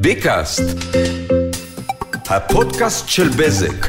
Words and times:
ביקאסט, 0.00 0.62
הפודקאסט 2.28 3.08
של 3.08 3.28
בזק, 3.28 3.86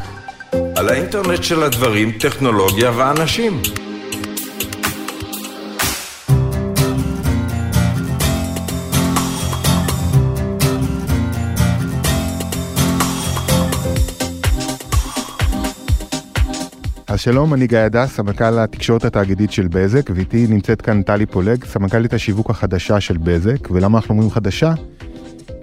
על 0.75 0.89
האינטרנט 0.89 1.43
של 1.43 1.63
הדברים, 1.63 2.11
טכנולוגיה 2.11 2.91
ואנשים. 2.97 3.61
אז 17.07 17.19
שלום, 17.19 17.53
אני 17.53 17.67
גיא 17.67 17.77
הדס, 17.77 18.15
סמנכ"ל 18.15 18.59
התקשורת 18.59 19.05
התאגידית 19.05 19.51
של 19.51 19.67
בזק, 19.67 20.09
ואיתי 20.15 20.47
נמצאת 20.49 20.81
כאן 20.81 21.01
טלי 21.01 21.25
פולג, 21.25 21.65
סמנכ"לית 21.65 22.13
השיווק 22.13 22.49
החדשה 22.49 22.99
של 22.99 23.17
בזק, 23.17 23.71
ולמה 23.71 23.97
אנחנו 23.97 24.13
אומרים 24.13 24.31
חדשה? 24.31 24.73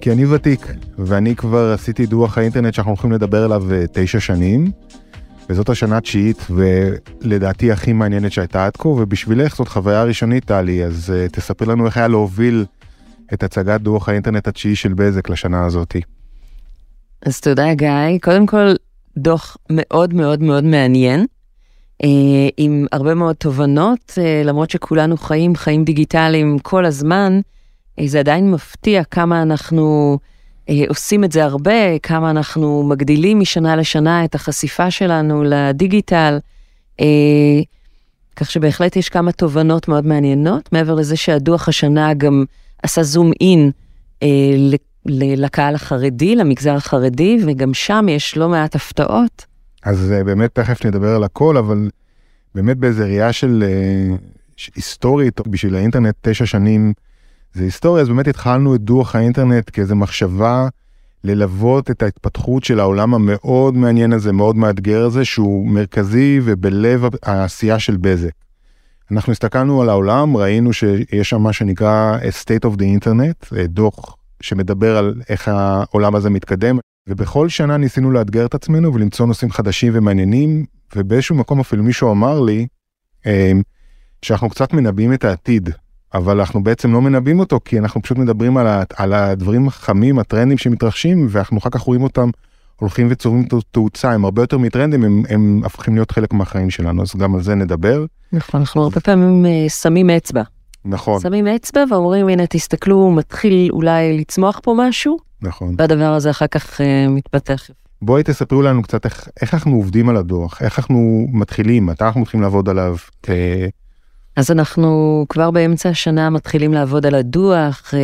כי 0.01 0.11
אני 0.11 0.25
ותיק, 0.25 0.73
ואני 0.97 1.35
כבר 1.35 1.71
עשיתי 1.73 2.05
דוח 2.05 2.37
האינטרנט 2.37 2.73
שאנחנו 2.73 2.91
הולכים 2.91 3.11
לדבר 3.11 3.43
עליו 3.43 3.73
אה, 3.73 3.85
תשע 3.91 4.19
שנים, 4.19 4.71
וזאת 5.49 5.69
השנה 5.69 5.97
התשיעית, 5.97 6.47
ולדעתי 6.49 7.71
הכי 7.71 7.93
מעניינת 7.93 8.31
שהייתה 8.31 8.65
עד 8.65 8.77
כה, 8.77 8.87
ובשבילך 8.87 9.55
זאת 9.55 9.67
חוויה 9.67 10.03
ראשונית, 10.03 10.45
טלי, 10.45 10.85
אז 10.85 11.13
uh, 11.13 11.31
תספרי 11.31 11.67
לנו 11.67 11.85
איך 11.85 11.97
היה 11.97 12.07
להוביל 12.07 12.65
את 13.33 13.43
הצגת 13.43 13.81
דוח 13.81 14.09
האינטרנט 14.09 14.47
התשיעי 14.47 14.75
של 14.75 14.93
בזק 14.93 15.29
לשנה 15.29 15.65
הזאתי. 15.65 16.01
אז 17.25 17.39
תודה 17.39 17.73
גיא, 17.73 18.19
קודם 18.21 18.45
כל 18.45 18.73
דוח 19.17 19.57
מאוד 19.69 20.13
מאוד 20.13 20.41
מאוד 20.41 20.63
מעניין. 20.63 21.25
אה, 22.03 22.09
עם 22.57 22.85
הרבה 22.91 23.13
מאוד 23.13 23.35
תובנות, 23.35 24.17
למרות 24.45 24.69
שכולנו 24.69 25.17
חיים 25.17 25.55
חיים 25.55 25.83
דיגיטליים 25.83 26.59
כל 26.59 26.85
הזמן, 26.85 27.39
זה 28.05 28.19
עדיין 28.19 28.51
מפתיע 28.51 29.03
כמה 29.03 29.41
אנחנו 29.41 30.17
עושים 30.87 31.23
את 31.23 31.31
זה 31.31 31.43
הרבה, 31.43 31.99
כמה 32.03 32.29
אנחנו 32.29 32.83
מגדילים 32.83 33.39
משנה 33.39 33.75
לשנה 33.75 34.25
את 34.25 34.35
החשיפה 34.35 34.91
שלנו 34.91 35.43
לדיגיטל. 35.43 36.39
כך 38.35 38.51
שבהחלט 38.51 38.95
יש 38.95 39.09
כמה 39.09 39.31
תובנות 39.31 39.87
מאוד 39.87 40.05
מעניינות, 40.05 40.73
מעבר 40.73 40.93
לזה 40.93 41.15
שהדוח 41.15 41.69
השנה 41.69 42.13
גם 42.13 42.45
עשה 42.83 43.03
זום 43.03 43.31
אין 43.41 43.71
לקהל 45.05 45.75
החרדי, 45.75 46.35
למגזר 46.35 46.75
החרדי, 46.75 47.37
וגם 47.45 47.73
שם 47.73 48.05
יש 48.09 48.37
לא 48.37 48.49
מעט 48.49 48.75
הפתעות. 48.75 49.45
אז 49.83 50.11
אה, 50.11 50.23
באמת 50.23 50.55
תכף 50.55 50.85
נדבר 50.85 51.15
על 51.15 51.23
הכל, 51.23 51.57
אבל 51.57 51.89
באמת 52.55 52.77
באיזה 52.77 53.03
ראייה 53.03 53.33
של 53.33 53.63
אה, 53.67 54.15
היסטורית, 54.75 55.47
בשביל 55.47 55.75
האינטרנט 55.75 56.15
תשע 56.21 56.45
שנים 56.45 56.93
זה 57.57 57.63
היסטוריה, 57.63 58.01
אז 58.01 58.07
באמת 58.07 58.27
התחלנו 58.27 58.75
את 58.75 58.81
דוח 58.81 59.15
האינטרנט 59.15 59.69
כאיזה 59.73 59.95
מחשבה 59.95 60.67
ללוות 61.23 61.91
את 61.91 62.03
ההתפתחות 62.03 62.63
של 62.63 62.79
העולם 62.79 63.13
המאוד 63.13 63.77
מעניין 63.77 64.13
הזה, 64.13 64.31
מאוד 64.31 64.55
מאתגר 64.55 65.05
הזה, 65.05 65.25
שהוא 65.25 65.67
מרכזי 65.67 66.39
ובלב 66.43 67.05
העשייה 67.23 67.79
של 67.79 67.97
בזק. 67.97 68.29
אנחנו 69.11 69.31
הסתכלנו 69.31 69.81
על 69.81 69.89
העולם, 69.89 70.37
ראינו 70.37 70.73
שיש 70.73 71.29
שם 71.29 71.41
מה 71.41 71.53
שנקרא 71.53 72.17
State 72.19 72.69
of 72.69 72.77
the 72.77 73.05
Internet, 73.05 73.57
אה, 73.57 73.67
דוח 73.67 74.15
שמדבר 74.41 74.97
על 74.97 75.21
איך 75.29 75.47
העולם 75.47 76.15
הזה 76.15 76.29
מתקדם. 76.29 76.79
ובכל 77.09 77.49
שנה 77.49 77.77
ניסינו 77.77 78.11
לאתגר 78.11 78.45
את 78.45 78.55
עצמנו 78.55 78.93
ולמצוא 78.93 79.25
נושאים 79.25 79.51
חדשים 79.51 79.93
ומעניינים, 79.95 80.65
ובאיזשהו 80.95 81.35
מקום 81.35 81.59
אפילו 81.59 81.83
מישהו 81.83 82.11
אמר 82.11 82.41
לי 82.41 82.67
אמ, 83.25 83.61
שאנחנו 84.21 84.49
קצת 84.49 84.73
מנבאים 84.73 85.13
את 85.13 85.25
העתיד, 85.25 85.69
אבל 86.13 86.39
אנחנו 86.39 86.63
בעצם 86.63 86.93
לא 86.93 87.01
מנבאים 87.01 87.39
אותו, 87.39 87.59
כי 87.65 87.79
אנחנו 87.79 88.01
פשוט 88.01 88.17
מדברים 88.17 88.57
על, 88.57 88.67
ה, 88.67 88.83
על 88.95 89.13
הדברים 89.13 89.67
החמים, 89.67 90.19
הטרנדים 90.19 90.57
שמתרחשים, 90.57 91.27
ואנחנו 91.29 91.57
אחר 91.57 91.69
כך 91.69 91.81
רואים 91.81 92.03
אותם 92.03 92.29
הולכים 92.79 93.07
וצורים 93.09 93.47
תאוצה, 93.71 94.11
הם 94.11 94.25
הרבה 94.25 94.41
יותר 94.41 94.57
מטרנדים, 94.57 95.03
הם, 95.03 95.23
הם 95.29 95.61
הפכים 95.65 95.95
להיות 95.95 96.11
חלק 96.11 96.33
מהחיים 96.33 96.69
שלנו, 96.69 97.01
אז 97.01 97.15
גם 97.15 97.35
על 97.35 97.41
זה 97.41 97.55
נדבר. 97.55 98.05
נכון, 98.33 98.59
אנחנו 98.59 98.83
הרבה 98.83 98.99
פעמים 98.99 99.45
uh, 99.45 99.69
שמים 99.69 100.09
אצבע. 100.09 100.41
נכון. 100.85 101.19
שמים 101.19 101.47
אצבע 101.47 101.83
ואומרים, 101.89 102.27
הנה, 102.27 102.47
תסתכלו, 102.47 103.11
מתחיל 103.11 103.69
אולי 103.71 104.17
לצמוח 104.17 104.59
פה 104.63 104.75
משהו, 104.77 105.17
נכון. 105.41 105.75
והדבר 105.77 106.13
הזה 106.13 106.29
אחר 106.29 106.47
כך 106.47 106.79
uh, 106.79 106.83
מתפתח. 107.09 107.69
בואי 108.01 108.23
תספרו 108.23 108.61
לנו 108.61 108.81
קצת 108.81 109.05
איך, 109.05 109.27
איך 109.41 109.53
אנחנו 109.53 109.75
עובדים 109.75 110.09
על 110.09 110.17
הדוח, 110.17 110.61
איך 110.61 110.79
אנחנו 110.79 111.27
מתחילים, 111.31 111.85
מתי 111.85 112.03
אנחנו 112.03 112.21
מתחילים 112.21 112.43
לעבוד 112.43 112.69
עליו. 112.69 112.95
כ... 113.23 113.29
אז 114.37 114.51
אנחנו 114.51 115.25
כבר 115.29 115.51
באמצע 115.51 115.89
השנה 115.89 116.29
מתחילים 116.29 116.73
לעבוד 116.73 117.05
על 117.05 117.15
הדוח, 117.15 117.93
uh, 117.93 117.97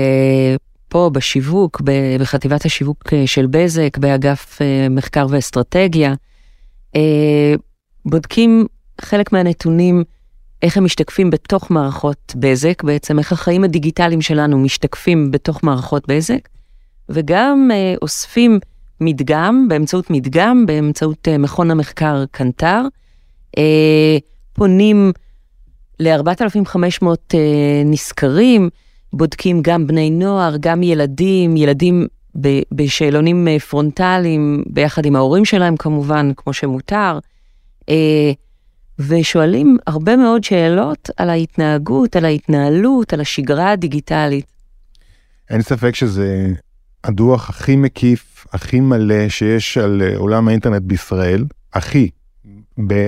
פה 0.88 1.10
בשיווק, 1.14 1.82
בחטיבת 2.20 2.66
השיווק 2.66 3.04
uh, 3.08 3.12
של 3.26 3.48
בזק, 3.48 3.98
באגף 3.98 4.58
uh, 4.58 4.90
מחקר 4.90 5.26
ואסטרטגיה. 5.30 6.14
בודקים 8.06 8.66
חלק 9.02 9.32
מהנתונים, 9.32 10.04
איך 10.62 10.78
הם 10.78 10.86
משתקפים 10.86 11.30
בתוך 11.30 11.72
מערכות 11.72 12.34
בזק, 12.36 12.84
בעצם 12.84 13.20
איך 13.20 13.32
החיים 13.32 13.64
הדיגיטליים 13.64 14.22
שלנו 14.22 14.60
משתקפים 14.60 15.32
בתוך 15.32 15.64
מערכות 15.64 16.08
בזק. 16.08 16.50
וגם 17.10 17.70
אה, 17.74 17.96
אוספים 18.02 18.60
מדגם, 19.02 19.66
באמצעות 19.70 20.10
מדגם, 20.10 20.66
באמצעות 20.66 21.28
אה, 21.28 21.38
מכון 21.38 21.72
המחקר 21.72 22.24
קנטר, 22.32 22.82
אה, 23.58 24.18
פונים 24.54 25.12
ל-4,500 26.00 27.08
אה, 27.34 27.82
נשכרים, 27.86 28.70
בודקים 29.14 29.62
גם 29.62 29.88
בני 29.88 30.10
נוער, 30.10 30.56
גם 30.60 30.84
ילדים, 30.84 31.58
ילדים 31.58 32.08
בשאלונים 32.72 33.48
אה, 33.48 33.60
פרונטליים, 33.60 34.64
ביחד 34.68 35.06
עם 35.06 35.16
ההורים 35.16 35.46
שלהם 35.46 35.78
כמובן, 35.78 36.32
כמו 36.38 36.54
שמותר, 36.54 37.20
אה, 37.90 38.32
ושואלים 39.00 39.78
הרבה 39.88 40.16
מאוד 40.16 40.44
שאלות 40.44 41.10
על 41.18 41.30
ההתנהגות, 41.30 42.16
על 42.16 42.26
ההתנהלות, 42.26 43.14
על 43.14 43.22
השגרה 43.22 43.72
הדיגיטלית. 43.72 44.46
אין 45.50 45.62
ספק 45.62 45.96
שזה 45.96 46.48
הדוח 47.04 47.50
הכי 47.50 47.76
מקיף, 47.76 48.46
הכי 48.54 48.80
מלא 48.80 49.30
שיש 49.30 49.78
על 49.78 50.02
עולם 50.16 50.48
האינטרנט 50.48 50.82
בישראל, 50.82 51.46
הכי. 51.74 52.10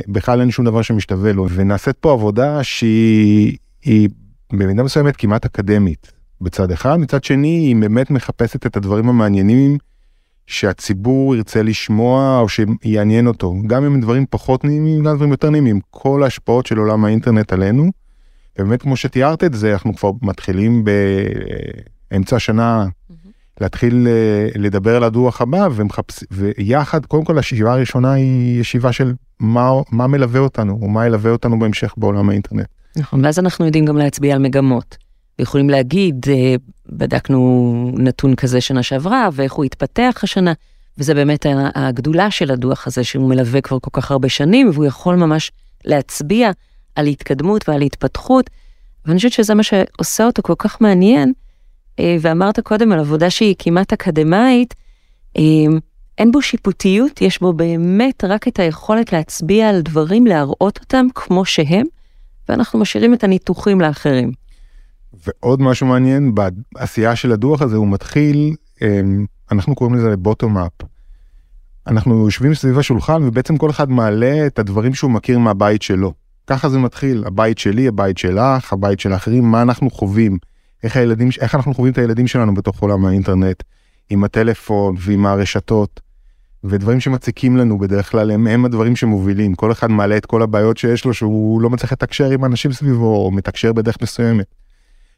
בכלל 0.07 0.41
אין 0.41 0.51
שום 0.51 0.65
דבר 0.65 0.81
שמשתווה 0.81 1.33
לו, 1.33 1.47
ונעשית 1.49 1.95
פה 1.97 2.11
עבודה 2.11 2.63
שהיא 2.63 4.09
במידה 4.53 4.83
מסוימת 4.83 5.15
כמעט 5.15 5.45
אקדמית 5.45 6.11
בצד 6.41 6.71
אחד, 6.71 6.95
מצד 6.95 7.23
שני 7.23 7.47
היא 7.47 7.75
באמת 7.75 8.11
מחפשת 8.11 8.65
את 8.65 8.77
הדברים 8.77 9.09
המעניינים 9.09 9.77
שהציבור 10.47 11.35
ירצה 11.35 11.63
לשמוע 11.63 12.39
או 12.39 12.49
שיעניין 12.49 13.27
אותו, 13.27 13.53
גם 13.67 13.83
אם 13.83 14.01
דברים 14.01 14.25
פחות 14.29 14.63
נעימים, 14.63 15.03
גם 15.03 15.15
דברים 15.15 15.31
יותר 15.31 15.49
נעימים, 15.49 15.79
כל 15.89 16.23
ההשפעות 16.23 16.65
של 16.65 16.77
עולם 16.77 17.05
האינטרנט 17.05 17.53
עלינו. 17.53 17.91
באמת 18.57 18.81
כמו 18.81 18.97
שתיארת 18.97 19.43
את 19.43 19.53
זה, 19.53 19.73
אנחנו 19.73 19.95
כבר 19.95 20.11
מתחילים 20.21 20.83
באמצע 22.11 22.35
השנה 22.35 22.85
להתחיל 23.61 24.07
אה, 24.07 24.47
לדבר 24.55 24.95
על 24.95 25.03
הדוח 25.03 25.41
הבא 25.41 25.67
ומחפש 25.75 26.23
ויחד 26.31 27.05
קודם 27.05 27.25
כל 27.25 27.37
הישיבה 27.37 27.73
הראשונה 27.73 28.13
היא 28.13 28.61
ישיבה 28.61 28.91
של 28.91 29.13
מה 29.39 29.71
מה 29.91 30.07
מלווה 30.07 30.39
אותנו 30.39 30.79
או 30.81 30.87
מה 30.87 31.05
ילווה 31.05 31.31
אותנו 31.31 31.59
בהמשך 31.59 31.93
בעולם 31.97 32.29
האינטרנט. 32.29 32.67
נכון 32.97 33.25
ואז 33.25 33.39
אנחנו 33.39 33.65
יודעים 33.65 33.85
גם 33.85 33.97
להצביע 33.97 34.35
על 34.35 34.41
מגמות. 34.41 34.97
יכולים 35.39 35.69
להגיד 35.69 36.25
אה, 36.29 36.55
בדקנו 36.89 37.91
נתון 37.97 38.35
כזה 38.35 38.61
שנה 38.61 38.83
שעברה 38.83 39.29
ואיך 39.33 39.53
הוא 39.53 39.65
התפתח 39.65 40.19
השנה 40.23 40.53
וזה 40.97 41.13
באמת 41.13 41.45
הגדולה 41.75 42.31
של 42.31 42.51
הדוח 42.51 42.87
הזה 42.87 43.03
שהוא 43.03 43.29
מלווה 43.29 43.61
כבר 43.61 43.79
כל 43.79 43.89
כך 43.93 44.11
הרבה 44.11 44.29
שנים 44.29 44.69
והוא 44.73 44.85
יכול 44.85 45.15
ממש 45.15 45.51
להצביע 45.85 46.51
על 46.95 47.07
התקדמות 47.07 47.69
ועל 47.69 47.81
התפתחות. 47.81 48.49
ואני 49.05 49.17
חושבת 49.17 49.31
שזה 49.31 49.55
מה 49.55 49.63
שעושה 49.63 50.25
אותו 50.25 50.43
כל 50.43 50.53
כך 50.57 50.81
מעניין. 50.81 51.33
אה, 51.99 52.17
ואמרת 52.21 52.59
קודם 52.59 52.91
על 52.91 52.99
עבודה 52.99 53.29
שהיא 53.29 53.55
כמעט 53.59 53.93
אקדמאית, 53.93 54.73
אה, 55.37 55.43
אין 56.17 56.31
בו 56.31 56.41
שיפוטיות, 56.41 57.21
יש 57.21 57.39
בו 57.39 57.53
באמת 57.53 58.23
רק 58.23 58.47
את 58.47 58.59
היכולת 58.59 59.13
להצביע 59.13 59.69
על 59.69 59.81
דברים, 59.81 60.27
להראות 60.27 60.79
אותם 60.79 61.05
כמו 61.15 61.45
שהם, 61.45 61.85
ואנחנו 62.49 62.79
משאירים 62.79 63.13
את 63.13 63.23
הניתוחים 63.23 63.81
לאחרים. 63.81 64.31
ועוד 65.25 65.61
משהו 65.61 65.87
מעניין 65.87 66.35
בעשייה 66.75 67.15
של 67.15 67.31
הדוח 67.31 67.61
הזה, 67.61 67.75
הוא 67.75 67.87
מתחיל, 67.87 68.55
אה, 68.81 69.01
אנחנו 69.51 69.75
קוראים 69.75 69.95
לזה 69.95 70.17
בוטום 70.17 70.57
אפ. 70.57 70.71
אנחנו 71.87 72.25
יושבים 72.25 72.53
סביב 72.53 72.79
השולחן 72.79 73.23
ובעצם 73.23 73.57
כל 73.57 73.69
אחד 73.69 73.89
מעלה 73.89 74.47
את 74.47 74.59
הדברים 74.59 74.93
שהוא 74.93 75.11
מכיר 75.11 75.39
מהבית 75.39 75.81
שלו. 75.81 76.13
ככה 76.47 76.69
זה 76.69 76.77
מתחיל, 76.77 77.23
הבית 77.27 77.57
שלי, 77.57 77.87
הבית 77.87 78.17
שלך, 78.17 78.73
הבית 78.73 78.99
של 78.99 79.13
האחרים, 79.13 79.43
מה 79.43 79.61
אנחנו 79.61 79.89
חווים. 79.89 80.37
איך 80.85 80.97
הילדים, 80.97 81.29
איך 81.41 81.55
אנחנו 81.55 81.73
חווים 81.73 81.93
את 81.93 81.97
הילדים 81.97 82.27
שלנו 82.27 82.53
בתוך 82.53 82.79
עולם 82.79 83.05
האינטרנט, 83.05 83.63
עם 84.09 84.23
הטלפון 84.23 84.95
ועם 84.99 85.25
הרשתות, 85.25 85.99
ודברים 86.63 86.99
שמציקים 86.99 87.57
לנו 87.57 87.77
בדרך 87.77 88.11
כלל 88.11 88.31
הם, 88.31 88.47
הם 88.47 88.65
הדברים 88.65 88.95
שמובילים, 88.95 89.55
כל 89.55 89.71
אחד 89.71 89.91
מעלה 89.91 90.17
את 90.17 90.25
כל 90.25 90.41
הבעיות 90.41 90.77
שיש 90.77 91.05
לו 91.05 91.13
שהוא 91.13 91.61
לא 91.61 91.69
מצליח 91.69 91.91
לתקשר 91.91 92.31
עם 92.31 92.45
אנשים 92.45 92.73
סביבו, 92.73 93.25
או 93.25 93.31
מתקשר 93.31 93.73
בדרך 93.73 93.97
מסוימת. 94.01 94.45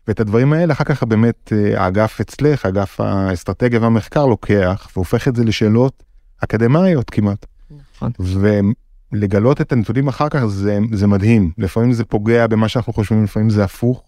ואת 0.07 0.19
הדברים 0.19 0.53
האלה 0.53 0.73
אחר 0.73 0.83
כך 0.83 1.03
באמת 1.03 1.53
אה, 1.53 1.83
האגף 1.83 2.19
אצלך, 2.21 2.65
אגף 2.65 2.99
האסטרטגיה 3.01 3.79
והמחקר 3.81 4.25
לוקח 4.25 4.87
והופך 4.95 5.27
את 5.27 5.35
זה 5.35 5.43
לשאלות 5.43 6.03
אקדמאיות 6.43 7.09
כמעט. 7.09 7.45
נכון. 7.71 8.11
ולגלות 9.11 9.61
את 9.61 9.71
הנתונים 9.71 10.07
אחר 10.07 10.29
כך 10.29 10.45
זה, 10.45 10.79
זה 10.91 11.07
מדהים, 11.07 11.51
לפעמים 11.57 11.93
זה 11.93 12.05
פוגע 12.05 12.47
במה 12.47 12.67
שאנחנו 12.67 12.93
חושבים, 12.93 13.23
לפעמים 13.23 13.49
זה 13.49 13.63
הפוך, 13.63 14.03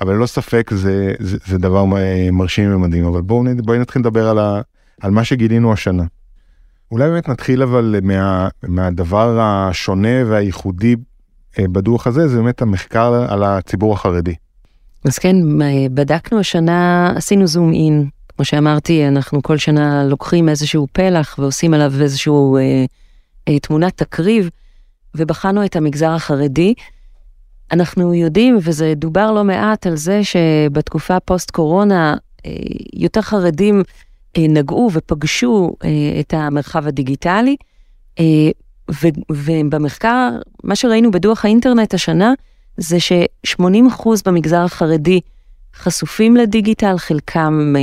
אבל 0.00 0.14
ללא 0.14 0.26
ספק 0.26 0.70
זה, 0.74 1.14
זה, 1.18 1.36
זה 1.46 1.58
דבר 1.58 1.84
מרשים 2.32 2.74
ומדהים, 2.74 3.04
אבל 3.04 3.20
בואו 3.20 3.44
בוא 3.64 3.76
נתחיל 3.76 4.02
לדבר 4.02 4.28
על, 4.28 4.38
ה, 4.38 4.60
על 5.00 5.10
מה 5.10 5.24
שגילינו 5.24 5.72
השנה. 5.72 6.04
אולי 6.90 7.10
באמת 7.10 7.28
נתחיל 7.28 7.62
אבל 7.62 7.96
מה, 8.02 8.48
מהדבר 8.62 9.40
השונה 9.40 10.24
והייחודי 10.26 10.96
אה, 11.58 11.68
בדוח 11.68 12.06
הזה, 12.06 12.28
זה 12.28 12.36
באמת 12.36 12.62
המחקר 12.62 13.26
על 13.28 13.42
הציבור 13.42 13.92
החרדי. 13.92 14.34
אז 15.04 15.18
כן, 15.18 15.36
בדקנו 15.94 16.40
השנה, 16.40 17.12
עשינו 17.16 17.46
זום 17.46 17.72
אין. 17.72 18.08
כמו 18.36 18.44
שאמרתי, 18.44 19.08
אנחנו 19.08 19.42
כל 19.42 19.56
שנה 19.56 20.04
לוקחים 20.04 20.48
איזשהו 20.48 20.86
פלח 20.92 21.38
ועושים 21.38 21.74
עליו 21.74 21.92
איזשהו 22.02 22.56
אה, 22.56 22.84
אה, 23.48 23.58
תמונת 23.58 23.96
תקריב, 23.96 24.50
ובחנו 25.14 25.64
את 25.64 25.76
המגזר 25.76 26.10
החרדי. 26.10 26.74
אנחנו 27.72 28.14
יודעים, 28.14 28.58
וזה 28.62 28.92
דובר 28.96 29.32
לא 29.32 29.44
מעט 29.44 29.86
על 29.86 29.96
זה 29.96 30.20
שבתקופה 30.24 31.20
פוסט-קורונה, 31.20 32.16
אה, 32.46 32.52
יותר 32.92 33.22
חרדים 33.22 33.82
אה, 34.36 34.46
נגעו 34.48 34.90
ופגשו 34.92 35.76
אה, 35.84 36.20
את 36.20 36.34
המרחב 36.34 36.86
הדיגיטלי, 36.86 37.56
ובמחקר, 39.30 40.30
מה 40.64 40.76
שראינו 40.76 41.10
בדוח 41.10 41.44
האינטרנט 41.44 41.94
השנה, 41.94 42.32
זה 42.76 43.00
ש-80% 43.00 44.08
במגזר 44.26 44.60
החרדי 44.64 45.20
חשופים 45.74 46.36
לדיגיטל, 46.36 46.98
חלקם 46.98 47.74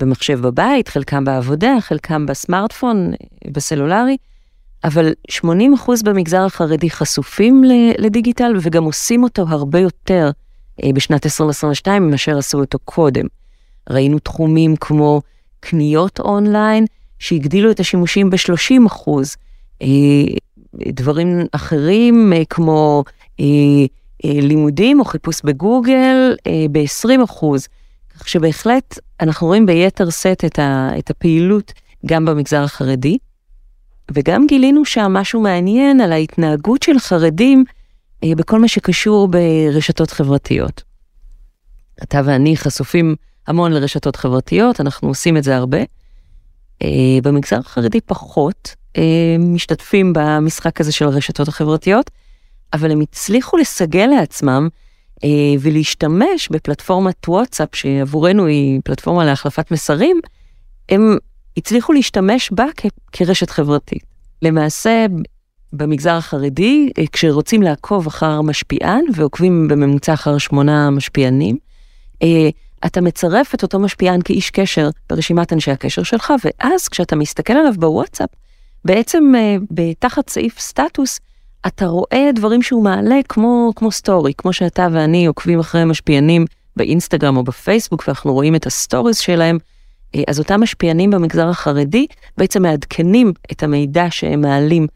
במחשב 0.00 0.40
בבית, 0.40 0.88
חלקם 0.88 1.24
בעבודה, 1.24 1.76
חלקם 1.80 2.26
בסמארטפון, 2.26 3.12
בסלולרי, 3.50 4.16
אבל 4.86 5.12
80% 5.32 5.36
במגזר 6.04 6.44
החרדי 6.44 6.90
חשופים 6.90 7.64
לדיגיטל 7.98 8.52
וגם 8.60 8.84
עושים 8.84 9.22
אותו 9.22 9.44
הרבה 9.48 9.78
יותר 9.78 10.30
אה, 10.84 10.90
בשנת 10.94 11.26
2022 11.26 12.10
מאשר 12.10 12.38
עשו 12.38 12.60
אותו 12.60 12.78
קודם. 12.78 13.24
ראינו 13.90 14.18
תחומים 14.18 14.76
כמו 14.76 15.22
קניות 15.60 16.20
אונליין 16.20 16.84
שהגדילו 17.18 17.70
את 17.70 17.80
השימושים 17.80 18.30
ב-30 18.30 18.88
דברים 20.76 21.46
אחרים 21.52 22.32
כמו 22.50 23.04
אה, 23.40 23.44
לימודים 24.24 25.00
או 25.00 25.04
חיפוש 25.04 25.40
בגוגל 25.44 26.36
אה, 26.46 26.66
ב-20 26.72 27.24
אחוז. 27.24 27.68
כך 28.18 28.28
שבהחלט 28.28 28.98
אנחנו 29.20 29.46
רואים 29.46 29.66
ביתר 29.66 30.10
שאת 30.10 30.44
את 30.98 31.10
הפעילות 31.10 31.72
גם 32.06 32.24
במגזר 32.24 32.62
החרדי, 32.62 33.18
וגם 34.10 34.46
גילינו 34.46 34.84
שם 34.84 35.12
משהו 35.12 35.40
מעניין 35.40 36.00
על 36.00 36.12
ההתנהגות 36.12 36.82
של 36.82 36.98
חרדים 36.98 37.64
אה, 38.24 38.34
בכל 38.36 38.60
מה 38.60 38.68
שקשור 38.68 39.28
ברשתות 39.28 40.10
חברתיות. 40.10 40.82
אתה 42.02 42.20
ואני 42.24 42.56
חשופים 42.56 43.14
המון 43.46 43.72
לרשתות 43.72 44.16
חברתיות, 44.16 44.80
אנחנו 44.80 45.08
עושים 45.08 45.36
את 45.36 45.44
זה 45.44 45.56
הרבה. 45.56 45.78
במגזר 47.22 47.58
החרדי 47.58 48.00
פחות 48.00 48.74
משתתפים 49.38 50.12
במשחק 50.16 50.80
הזה 50.80 50.92
של 50.92 51.04
הרשתות 51.04 51.48
החברתיות. 51.48 52.10
אבל 52.72 52.90
הם 52.90 53.00
הצליחו 53.00 53.56
לסגל 53.56 54.06
לעצמם 54.06 54.68
אה, 55.24 55.28
ולהשתמש 55.60 56.48
בפלטפורמת 56.50 57.28
וואטסאפ, 57.28 57.74
שעבורנו 57.74 58.46
היא 58.46 58.80
פלטפורמה 58.84 59.24
להחלפת 59.24 59.70
מסרים, 59.70 60.20
הם 60.88 61.16
הצליחו 61.56 61.92
להשתמש 61.92 62.50
בה 62.52 62.66
כ- 62.76 62.86
כרשת 63.12 63.50
חברתית. 63.50 64.02
למעשה, 64.42 65.06
במגזר 65.72 66.14
החרדי, 66.14 66.90
אה, 66.98 67.04
כשרוצים 67.12 67.62
לעקוב 67.62 68.06
אחר 68.06 68.42
משפיען, 68.42 69.04
ועוקבים 69.14 69.68
בממוצע 69.68 70.14
אחר 70.14 70.38
שמונה 70.38 70.90
משפיענים, 70.90 71.56
אה, 72.22 72.48
אתה 72.86 73.00
מצרף 73.00 73.54
את 73.54 73.62
אותו 73.62 73.78
משפיען 73.78 74.20
כאיש 74.24 74.50
קשר 74.50 74.88
ברשימת 75.10 75.52
אנשי 75.52 75.70
הקשר 75.70 76.02
שלך, 76.02 76.32
ואז 76.44 76.88
כשאתה 76.88 77.16
מסתכל 77.16 77.52
עליו 77.52 77.72
בוואטסאפ, 77.76 78.28
בעצם 78.84 79.32
אה, 79.36 79.56
בתחת 79.70 80.30
סעיף 80.30 80.58
סטטוס, 80.58 81.20
אתה 81.66 81.86
רואה 81.86 82.30
דברים 82.34 82.62
שהוא 82.62 82.84
מעלה 82.84 83.16
כמו, 83.28 83.72
כמו 83.76 83.92
סטורי, 83.92 84.32
כמו 84.38 84.52
שאתה 84.52 84.88
ואני 84.92 85.26
עוקבים 85.26 85.60
אחרי 85.60 85.84
משפיענים 85.84 86.44
באינסטגרם 86.76 87.36
או 87.36 87.44
בפייסבוק 87.44 88.04
ואנחנו 88.06 88.32
רואים 88.32 88.54
את 88.54 88.66
הסטוריז 88.66 89.18
שלהם, 89.18 89.58
אז 90.26 90.38
אותם 90.38 90.60
משפיענים 90.60 91.10
במגזר 91.10 91.48
החרדי 91.48 92.06
בעצם 92.38 92.62
מעדכנים 92.62 93.32
את 93.52 93.62
המידע 93.62 94.06
שהם 94.10 94.40
מעלים 94.40 94.86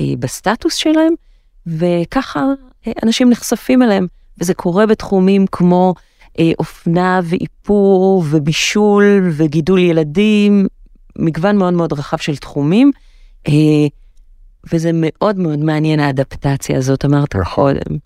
אה, 0.00 0.04
בסטטוס 0.18 0.74
שלהם, 0.74 1.12
וככה 1.66 2.46
אה, 2.86 2.92
אנשים 3.02 3.30
נחשפים 3.30 3.82
אליהם, 3.82 4.06
וזה 4.38 4.54
קורה 4.54 4.86
בתחומים 4.86 5.46
כמו 5.46 5.94
אופנה 6.58 7.20
ואיפור 7.24 8.24
ובישול 8.30 9.30
וגידול 9.32 9.78
ילדים, 9.78 10.66
מגוון 11.18 11.56
מאוד 11.56 11.74
מאוד 11.74 11.92
רחב 11.92 12.16
של 12.16 12.36
תחומים. 12.36 12.90
וזה 14.72 14.90
מאוד 14.94 15.38
מאוד 15.38 15.58
מעניין 15.58 16.00
האדפטציה 16.00 16.78
הזאת, 16.78 17.04
אמרת 17.04 17.36
נכון. 17.36 17.74
קודם. 17.74 17.96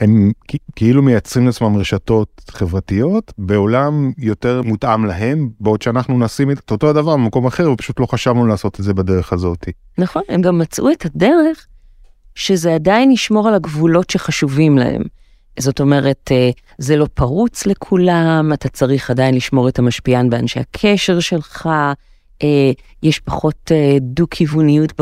הם 0.00 0.32
כאילו 0.76 1.02
מייצרים 1.02 1.46
לעצמם 1.46 1.76
רשתות 1.76 2.42
חברתיות 2.50 3.32
בעולם 3.38 4.12
יותר 4.18 4.62
מותאם 4.62 5.04
להם, 5.04 5.48
בעוד 5.60 5.82
שאנחנו 5.82 6.18
נשים 6.18 6.50
את 6.50 6.70
אותו 6.70 6.90
הדבר 6.90 7.16
במקום 7.16 7.46
אחר, 7.46 7.70
ופשוט 7.70 8.00
לא 8.00 8.06
חשבנו 8.06 8.46
לעשות 8.46 8.80
את 8.80 8.84
זה 8.84 8.94
בדרך 8.94 9.32
הזאת. 9.32 9.68
נכון, 9.98 10.22
הם 10.28 10.42
גם 10.42 10.58
מצאו 10.58 10.90
את 10.90 11.06
הדרך 11.06 11.66
שזה 12.34 12.74
עדיין 12.74 13.10
ישמור 13.10 13.48
על 13.48 13.54
הגבולות 13.54 14.10
שחשובים 14.10 14.78
להם. 14.78 15.02
זאת 15.58 15.80
אומרת, 15.80 16.30
אה, 16.32 16.50
זה 16.78 16.96
לא 16.96 17.06
פרוץ 17.14 17.66
לכולם, 17.66 18.50
אתה 18.54 18.68
צריך 18.68 19.10
עדיין 19.10 19.34
לשמור 19.34 19.68
את 19.68 19.78
המשפיען 19.78 20.30
באנשי 20.30 20.60
הקשר 20.60 21.20
שלך, 21.20 21.68
יש 23.02 23.20
פחות 23.20 23.72
אה, 23.72 23.96
דו-כיווניות 24.00 24.92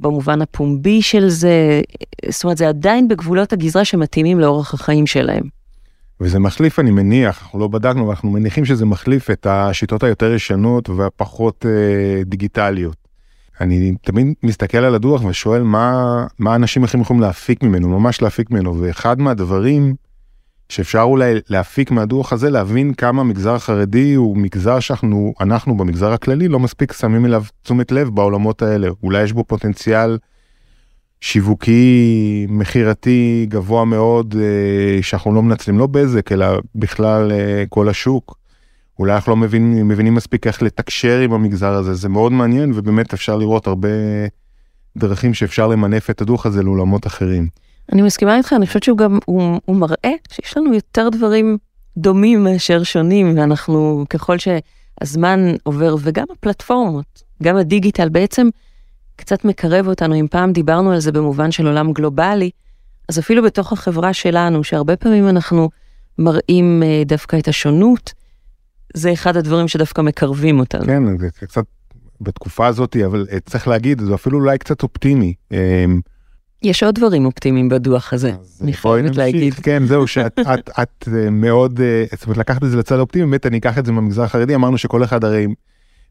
במובן 0.00 0.42
הפומבי 0.42 1.02
של 1.02 1.28
זה, 1.28 1.80
זאת 2.28 2.44
אומרת, 2.44 2.56
זה 2.56 2.68
עדיין 2.68 3.08
בגבולות 3.08 3.52
הגזרה 3.52 3.84
שמתאימים 3.84 4.40
לאורח 4.40 4.74
החיים 4.74 5.06
שלהם. 5.06 5.42
וזה 6.20 6.38
מחליף, 6.38 6.78
אני 6.78 6.90
מניח, 6.90 7.42
אנחנו 7.42 7.58
לא 7.58 7.68
בדקנו, 7.68 8.02
אבל 8.02 8.10
אנחנו 8.10 8.30
מניחים 8.30 8.64
שזה 8.64 8.86
מחליף 8.86 9.30
את 9.30 9.46
השיטות 9.50 10.02
היותר 10.02 10.32
ישנות 10.32 10.88
והפחות 10.88 11.66
אה, 11.68 12.22
דיגיטליות. 12.24 12.96
אני 13.60 13.94
תמיד 14.02 14.26
מסתכל 14.42 14.78
על 14.78 14.94
הדוח 14.94 15.24
ושואל 15.24 15.62
מה, 15.62 16.26
מה 16.38 16.54
אנשים 16.54 16.84
אחרים 16.84 17.02
יכולים 17.02 17.20
להפיק 17.22 17.62
ממנו, 17.62 17.88
ממש 17.88 18.22
להפיק 18.22 18.50
ממנו, 18.50 18.80
ואחד 18.80 19.20
מהדברים 19.20 19.94
שאפשר 20.70 21.00
אולי 21.00 21.34
להפיק 21.48 21.90
מהדוח 21.90 22.32
הזה, 22.32 22.50
להבין 22.50 22.94
כמה 22.94 23.20
המגזר 23.20 23.54
החרדי 23.54 24.14
הוא 24.14 24.36
מגזר 24.36 24.80
שאנחנו, 24.80 25.34
אנחנו 25.40 25.76
במגזר 25.76 26.12
הכללי 26.12 26.48
לא 26.48 26.58
מספיק 26.58 26.92
שמים 26.92 27.26
אליו 27.26 27.44
תשומת 27.62 27.92
לב 27.92 28.08
בעולמות 28.08 28.62
האלה. 28.62 28.88
אולי 29.02 29.22
יש 29.22 29.32
בו 29.32 29.44
פוטנציאל 29.44 30.18
שיווקי, 31.20 32.46
מכירתי 32.48 33.46
גבוה 33.48 33.84
מאוד, 33.84 34.34
אה, 34.40 35.02
שאנחנו 35.02 35.34
לא 35.34 35.42
מנצלים, 35.42 35.78
לא 35.78 35.86
בזק, 35.86 36.32
אלא 36.32 36.46
בכלל 36.74 37.32
אה, 37.32 37.64
כל 37.68 37.88
השוק. 37.88 38.38
אולי 38.98 39.14
אנחנו 39.14 39.32
לא 39.32 39.36
מבינים, 39.36 39.88
מבינים 39.88 40.14
מספיק 40.14 40.46
איך 40.46 40.62
לתקשר 40.62 41.20
עם 41.20 41.32
המגזר 41.32 41.72
הזה, 41.72 41.94
זה 41.94 42.08
מאוד 42.08 42.32
מעניין 42.32 42.72
ובאמת 42.74 43.12
אפשר 43.14 43.36
לראות 43.36 43.66
הרבה 43.66 43.88
דרכים 44.98 45.34
שאפשר 45.34 45.66
למנף 45.66 46.10
את 46.10 46.20
הדוח 46.20 46.46
הזה 46.46 46.62
לעולמות 46.62 47.06
אחרים. 47.06 47.48
אני 47.92 48.02
מסכימה 48.02 48.36
איתך, 48.36 48.52
אני 48.52 48.66
חושבת 48.66 48.82
שהוא 48.82 48.98
גם, 48.98 49.18
הוא, 49.24 49.60
הוא 49.64 49.76
מראה 49.76 50.12
שיש 50.32 50.56
לנו 50.56 50.74
יותר 50.74 51.08
דברים 51.08 51.58
דומים 51.96 52.44
מאשר 52.44 52.82
שונים, 52.82 53.38
ואנחנו, 53.38 54.04
ככל 54.10 54.36
שהזמן 54.38 55.40
עובר, 55.62 55.96
וגם 56.00 56.24
הפלטפורמות, 56.32 57.22
גם 57.42 57.56
הדיגיטל 57.56 58.08
בעצם 58.08 58.48
קצת 59.16 59.44
מקרב 59.44 59.88
אותנו, 59.88 60.14
אם 60.14 60.26
פעם 60.30 60.52
דיברנו 60.52 60.92
על 60.92 61.00
זה 61.00 61.12
במובן 61.12 61.50
של 61.50 61.66
עולם 61.66 61.92
גלובלי, 61.92 62.50
אז 63.08 63.18
אפילו 63.18 63.42
בתוך 63.42 63.72
החברה 63.72 64.12
שלנו, 64.12 64.64
שהרבה 64.64 64.96
פעמים 64.96 65.28
אנחנו 65.28 65.70
מראים 66.18 66.82
אה, 66.82 67.02
דווקא 67.06 67.38
את 67.38 67.48
השונות, 67.48 68.12
זה 68.94 69.12
אחד 69.12 69.36
הדברים 69.36 69.68
שדווקא 69.68 70.00
מקרבים 70.02 70.60
אותנו. 70.60 70.84
כן, 70.84 71.18
זה 71.18 71.46
קצת 71.46 71.64
בתקופה 72.20 72.66
הזאת, 72.66 72.96
אבל 73.06 73.26
אה, 73.32 73.40
צריך 73.40 73.68
להגיד, 73.68 74.00
זה 74.00 74.14
אפילו 74.14 74.38
אולי 74.38 74.58
קצת 74.58 74.82
אופטימי. 74.82 75.34
יש 76.62 76.82
עוד 76.82 76.94
דברים 76.94 77.26
אופטימיים 77.26 77.68
בדוח 77.68 78.12
הזה, 78.12 78.32
אני 78.60 78.72
חייבת 78.72 79.16
להגיד. 79.16 79.54
כן, 79.54 79.86
זהו, 79.86 80.06
שאת 80.06 80.38
את, 80.54 80.70
את 80.82 81.08
אה, 81.14 81.30
מאוד, 81.30 81.80
אה, 81.80 82.04
זאת 82.12 82.24
אומרת, 82.24 82.38
לקחת 82.38 82.64
את 82.64 82.70
זה 82.70 82.76
לצד 82.76 82.98
האופטימי, 82.98 83.24
באמת 83.24 83.46
אני 83.46 83.58
אקח 83.58 83.78
את 83.78 83.86
זה 83.86 83.92
מהמגזר 83.92 84.22
החרדי, 84.22 84.54
אמרנו 84.54 84.78
שכל 84.78 85.04
אחד 85.04 85.24
הרי 85.24 85.46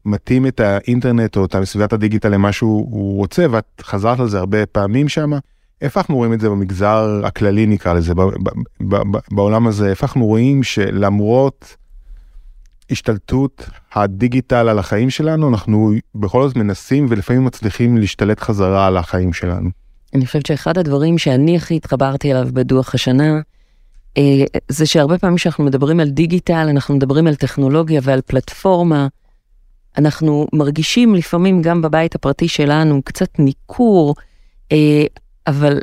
מתאים 0.04 0.46
את 0.46 0.60
האינטרנט 0.60 1.36
או 1.36 1.44
את 1.44 1.56
סביבת 1.64 1.92
הדיגיטל 1.92 2.28
למה 2.28 2.52
שהוא 2.52 3.16
רוצה, 3.16 3.46
ואת 3.50 3.82
חזרת 3.82 4.20
על 4.20 4.28
זה 4.28 4.38
הרבה 4.38 4.66
פעמים 4.66 5.08
שם. 5.08 5.30
איפה 5.82 6.00
אנחנו 6.00 6.16
רואים 6.16 6.32
את 6.32 6.40
זה 6.40 6.48
במגזר 6.48 7.20
הכללי 7.24 7.66
נקרא 7.66 7.92
לזה, 7.92 8.14
ב- 8.14 8.20
ב- 8.20 8.48
ב- 8.80 9.16
ב- 9.16 9.20
בעולם 9.30 9.66
הזה, 9.66 9.90
איפה 9.90 10.06
אנחנו 10.06 10.26
רואים 10.26 10.62
שלמרות 10.62 11.76
השתלטות 12.90 13.68
הדיגיטל 13.92 14.68
על 14.68 14.78
החיים 14.78 15.10
שלנו, 15.10 15.48
אנחנו 15.48 15.92
בכל 16.14 16.48
זאת 16.48 16.56
מנסים 16.56 17.06
ולפעמים 17.08 17.44
מצליחים 17.44 17.96
להשתלט 17.96 18.40
חזרה 18.40 18.86
על 18.86 18.96
החיים 18.96 19.32
שלנו. 19.32 19.70
אני 20.14 20.26
חושבת 20.26 20.46
שאחד 20.46 20.78
הדברים 20.78 21.18
שאני 21.18 21.56
הכי 21.56 21.76
התחברתי 21.76 22.32
אליו 22.32 22.48
בדוח 22.52 22.94
השנה, 22.94 23.40
אה, 24.18 24.44
זה 24.68 24.86
שהרבה 24.86 25.18
פעמים 25.18 25.36
כשאנחנו 25.36 25.64
מדברים 25.64 26.00
על 26.00 26.10
דיגיטל, 26.10 26.66
אנחנו 26.70 26.94
מדברים 26.94 27.26
על 27.26 27.34
טכנולוגיה 27.34 28.00
ועל 28.04 28.20
פלטפורמה, 28.20 29.08
אנחנו 29.98 30.46
מרגישים 30.52 31.14
לפעמים 31.14 31.62
גם 31.62 31.82
בבית 31.82 32.14
הפרטי 32.14 32.48
שלנו 32.48 33.02
קצת 33.02 33.38
ניכור, 33.38 34.14
אה, 34.72 35.04
אבל 35.46 35.80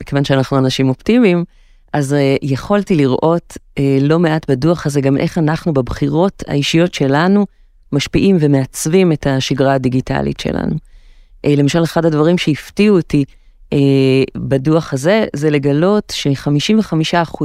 מכיוון 0.00 0.24
שאנחנו 0.24 0.58
אנשים 0.58 0.88
אופטימיים, 0.88 1.44
אז 1.92 2.14
אה, 2.14 2.36
יכולתי 2.42 2.96
לראות 2.96 3.58
לא 4.00 4.18
מעט 4.18 4.50
בדוח 4.50 4.86
הזה 4.86 5.00
גם 5.00 5.16
איך 5.16 5.38
אנחנו 5.38 5.74
בבחירות 5.74 6.42
האישיות 6.46 6.94
שלנו 6.94 7.46
משפיעים 7.92 8.36
ומעצבים 8.40 9.12
את 9.12 9.26
השגרה 9.26 9.74
הדיגיטלית 9.74 10.40
שלנו. 10.40 10.74
אה, 11.44 11.54
למשל, 11.56 11.84
אחד 11.84 12.04
הדברים 12.04 12.38
שהפתיעו 12.38 12.96
אותי 12.96 13.24
אה, 13.72 13.78
בדוח 14.36 14.92
הזה, 14.92 15.26
זה 15.36 15.50
לגלות 15.50 16.12
ש-55% 16.16 17.44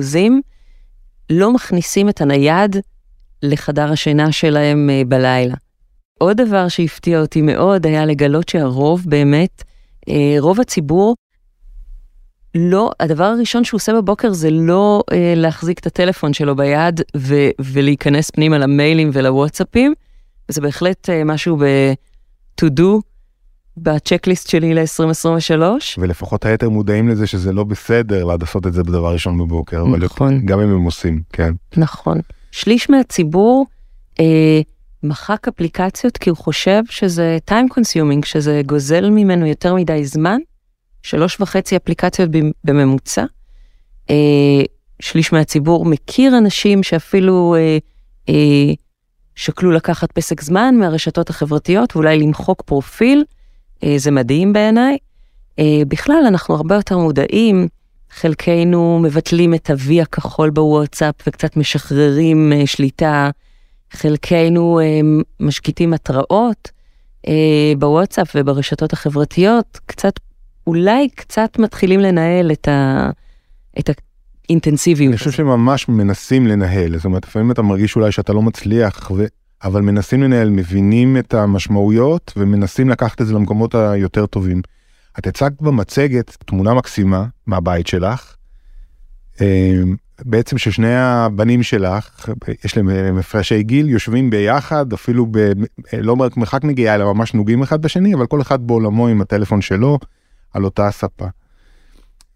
לא 1.30 1.54
מכניסים 1.54 2.10
את 2.10 2.22
הנייד 2.22 2.76
לחדר 3.44 3.92
השינה 3.92 4.32
שלהם 4.32 4.90
אה, 4.90 5.02
בלילה. 5.08 5.56
עוד 6.20 6.38
דבר 6.38 6.68
שהפתיע 6.68 7.22
אותי 7.22 7.42
מאוד 7.42 7.86
היה 7.86 8.06
לגלות 8.06 8.50
שהרוב 8.50 9.04
באמת, 9.08 9.64
רוב 10.40 10.60
הציבור, 10.60 11.16
לא, 12.56 12.92
הדבר 13.00 13.24
הראשון 13.24 13.64
שהוא 13.64 13.78
עושה 13.78 13.94
בבוקר 13.94 14.34
זה 14.34 14.50
לא 14.52 15.04
אה, 15.12 15.34
להחזיק 15.36 15.80
את 15.80 15.86
הטלפון 15.86 16.34
שלו 16.34 16.56
ביד 16.56 17.02
ו- 17.18 17.50
ולהיכנס 17.62 18.30
פנימה 18.30 18.58
למיילים 18.58 19.10
ולוואטסאפים, 19.14 19.94
זה 20.48 20.62
בהחלט 20.62 21.10
אה, 21.10 21.24
משהו 21.24 21.58
ב-to 21.58 22.66
do 22.80 23.02
בצ'קליסט 23.78 24.50
שלי 24.50 24.74
ל-2023. 24.74 25.62
ולפחות 25.98 26.46
היתר 26.46 26.70
מודעים 26.70 27.10
לזה 27.10 27.28
שזה 27.28 27.54
לא 27.54 27.64
בסדר 27.64 28.24
לעשות 28.24 28.68
את 28.68 28.74
זה 28.74 28.84
בדבר 28.84 29.14
ראשון 29.14 29.38
בבוקר, 29.38 29.82
אבל 29.82 30.04
נכון. 30.06 30.46
גם 30.46 30.60
אם 30.60 30.70
הם 30.70 30.84
עושים, 30.84 31.22
כן. 31.34 31.54
נכון. 31.78 32.20
שליש 32.52 32.90
מהציבור 32.90 33.66
אה, 34.20 34.62
מחק 35.04 35.48
אפליקציות 35.48 36.18
כי 36.18 36.30
הוא 36.30 36.38
חושב 36.38 36.82
שזה 36.90 37.38
time 37.50 37.74
consuming, 37.80 38.26
שזה 38.26 38.62
גוזל 38.66 39.10
ממנו 39.10 39.46
יותר 39.46 39.76
מדי 39.76 40.06
זמן, 40.06 40.38
שלוש 41.04 41.42
וחצי 41.42 41.76
אפליקציות 41.78 42.30
במ- 42.32 42.52
בממוצע. 42.64 43.26
אה, 44.10 44.16
שליש 45.00 45.34
מהציבור 45.34 45.86
מכיר 45.86 46.38
אנשים 46.38 46.84
שאפילו 46.84 47.56
אה, 47.58 47.78
אה, 48.30 48.74
שקלו 49.36 49.72
לקחת 49.72 50.12
פסק 50.12 50.42
זמן 50.42 50.76
מהרשתות 50.80 51.30
החברתיות 51.30 51.96
ואולי 51.96 52.20
למחוק 52.20 52.62
פרופיל, 52.62 53.24
זה 53.98 54.12
מדהים 54.12 54.54
בעיניי. 54.54 54.98
אה, 55.60 55.82
בכלל, 55.88 56.24
אנחנו 56.28 56.56
הרבה 56.56 56.76
יותר 56.76 56.98
מודעים, 56.98 57.68
חלקנו 58.10 59.00
מבטלים 59.04 59.54
את 59.54 59.70
ה-V 59.70 60.02
הכחול 60.02 60.50
בוואטסאפ 60.50 61.16
וקצת 61.28 61.58
משחררים 61.58 62.54
אה, 62.54 62.68
שליטה, 62.68 63.30
חלקנו 63.92 64.80
אה, 64.80 65.00
משקיטים 65.40 65.94
התראות 65.94 66.72
אה, 67.28 67.74
בוואטסאפ 67.78 68.32
וברשתות 68.36 68.94
החברתיות, 68.94 69.80
קצת, 69.86 70.14
אולי 70.68 71.10
קצת 71.16 71.60
מתחילים 71.60 72.00
לנהל 72.00 72.52
את, 72.52 72.68
ה, 72.68 73.10
את 73.80 73.90
האינטנסיביות. 74.50 75.10
אני 75.10 75.18
חושב 75.18 75.32
שממש 75.32 75.90
מנסים 75.90 76.48
לנהל, 76.48 76.98
זאת 76.98 77.06
אומרת, 77.06 77.26
לפעמים 77.26 77.52
אתה 77.52 77.62
מרגיש 77.62 77.96
אולי 77.96 78.12
שאתה 78.12 78.34
לא 78.34 78.42
מצליח. 78.42 79.12
אבל 79.64 79.82
מנסים 79.82 80.24
לנהל, 80.24 80.50
מבינים 80.50 81.18
את 81.18 81.34
המשמעויות 81.34 82.34
ומנסים 82.38 82.90
לקחת 82.90 83.22
את 83.22 83.28
זה 83.28 83.34
למקומות 83.34 83.76
היותר 83.76 84.26
טובים. 84.26 84.62
את 85.20 85.28
הצגת 85.28 85.62
במצגת 85.62 86.38
תמונה 86.46 86.74
מקסימה 86.74 87.26
מהבית 87.48 87.88
שלך, 87.88 88.36
אה, 89.42 89.74
בעצם 90.22 90.58
ששני 90.58 90.96
הבנים 90.96 91.64
שלך, 91.64 92.30
יש 92.66 92.78
להם 92.78 93.18
הפרשי 93.18 93.64
גיל, 93.64 93.90
יושבים 93.90 94.30
ביחד, 94.30 94.94
אפילו 94.94 95.28
ב... 95.32 95.52
לא 95.94 96.16
מרחק 96.16 96.64
נגיעה, 96.64 96.96
אלא 96.96 97.14
ממש 97.14 97.34
נוגעים 97.34 97.62
אחד 97.62 97.82
בשני, 97.82 98.14
אבל 98.14 98.26
כל 98.26 98.42
אחד 98.42 98.68
בעולמו 98.68 99.08
עם 99.08 99.22
הטלפון 99.22 99.62
שלו, 99.62 100.00
על 100.54 100.64
אותה 100.64 100.88
הספה. 100.88 101.26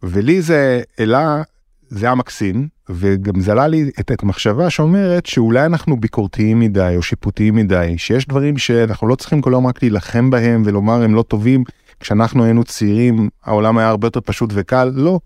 ולי 0.03 0.41
זה 0.41 0.81
העלה, 0.97 1.41
זה 1.89 2.05
היה 2.05 2.15
מקסים, 2.15 2.67
וגם 2.93 3.39
זה 3.39 3.51
עלה 3.51 3.67
לי 3.67 3.89
את 3.99 4.23
המחשבה 4.23 4.69
שאומרת 4.69 5.25
שאולי 5.25 5.65
אנחנו 5.65 5.99
ביקורתיים 5.99 6.59
מדי 6.59 6.93
או 6.95 7.01
שיפוטיים 7.01 7.55
מדי, 7.55 7.93
שיש 7.97 8.27
דברים 8.27 8.57
שאנחנו 8.57 9.07
לא 9.07 9.15
צריכים 9.15 9.41
כל 9.41 9.53
היום 9.53 9.67
רק 9.67 9.81
להילחם 9.83 10.29
בהם 10.29 10.63
ולומר 10.65 11.03
הם 11.03 11.15
לא 11.15 11.21
טובים. 11.21 11.63
כשאנחנו 11.99 12.43
היינו 12.43 12.63
צעירים 12.63 13.29
העולם 13.43 13.77
היה 13.77 13.89
הרבה 13.89 14.07
יותר 14.07 14.21
פשוט 14.21 14.49
וקל, 14.53 14.91
לא. 14.95 15.19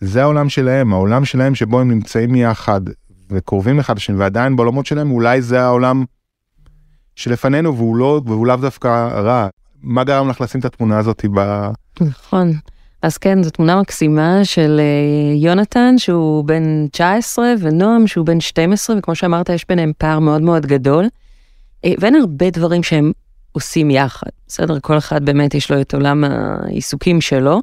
זה 0.00 0.22
העולם 0.22 0.48
שלהם, 0.48 0.92
העולם 0.92 1.24
שלהם 1.24 1.54
שבו 1.54 1.80
הם 1.80 1.90
נמצאים 1.90 2.34
יחד 2.34 2.80
וקרובים 3.30 3.78
אחד 3.78 3.96
לשני 3.96 4.16
ועדיין 4.16 4.56
בעולמות 4.56 4.86
שלהם 4.86 5.10
אולי 5.10 5.42
זה 5.42 5.62
העולם 5.62 6.04
שלפנינו 7.14 7.76
והוא 7.76 7.96
לא, 7.96 8.20
והוא 8.26 8.46
לאו 8.46 8.56
דווקא 8.56 8.88
רע. 9.08 9.48
מה 9.82 10.04
גרם 10.04 10.28
לך 10.28 10.40
לשים 10.40 10.60
את 10.60 10.64
התמונה 10.64 10.98
הזאת 10.98 11.24
ב... 11.34 11.68
נכון. 12.00 12.52
אז 13.02 13.18
כן, 13.18 13.42
זו 13.42 13.50
תמונה 13.50 13.80
מקסימה 13.80 14.44
של 14.44 14.80
אה, 14.80 15.34
יונתן 15.34 15.94
שהוא 15.98 16.44
בן 16.44 16.86
19 16.88 17.54
ונועם 17.60 18.06
שהוא 18.06 18.26
בן 18.26 18.40
12 18.40 18.98
וכמו 18.98 19.14
שאמרת 19.14 19.48
יש 19.48 19.64
ביניהם 19.68 19.92
פער 19.98 20.18
מאוד 20.18 20.42
מאוד 20.42 20.66
גדול. 20.66 21.08
אה, 21.84 21.92
ואין 21.98 22.14
הרבה 22.14 22.50
דברים 22.50 22.82
שהם 22.82 23.12
עושים 23.52 23.90
יחד, 23.90 24.30
בסדר? 24.48 24.80
כל 24.80 24.98
אחד 24.98 25.24
באמת 25.24 25.54
יש 25.54 25.70
לו 25.70 25.80
את 25.80 25.94
עולם 25.94 26.24
העיסוקים 26.24 27.20
שלו. 27.20 27.60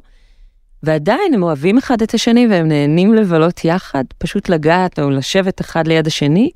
ועדיין 0.82 1.34
הם 1.34 1.42
אוהבים 1.42 1.78
אחד 1.78 2.02
את 2.02 2.14
השני 2.14 2.46
והם 2.46 2.68
נהנים 2.68 3.14
לבלות 3.14 3.64
יחד, 3.64 4.04
פשוט 4.18 4.48
לגעת 4.48 4.98
או 4.98 5.10
לשבת 5.10 5.60
אחד 5.60 5.86
ליד 5.86 6.06
השני, 6.06 6.50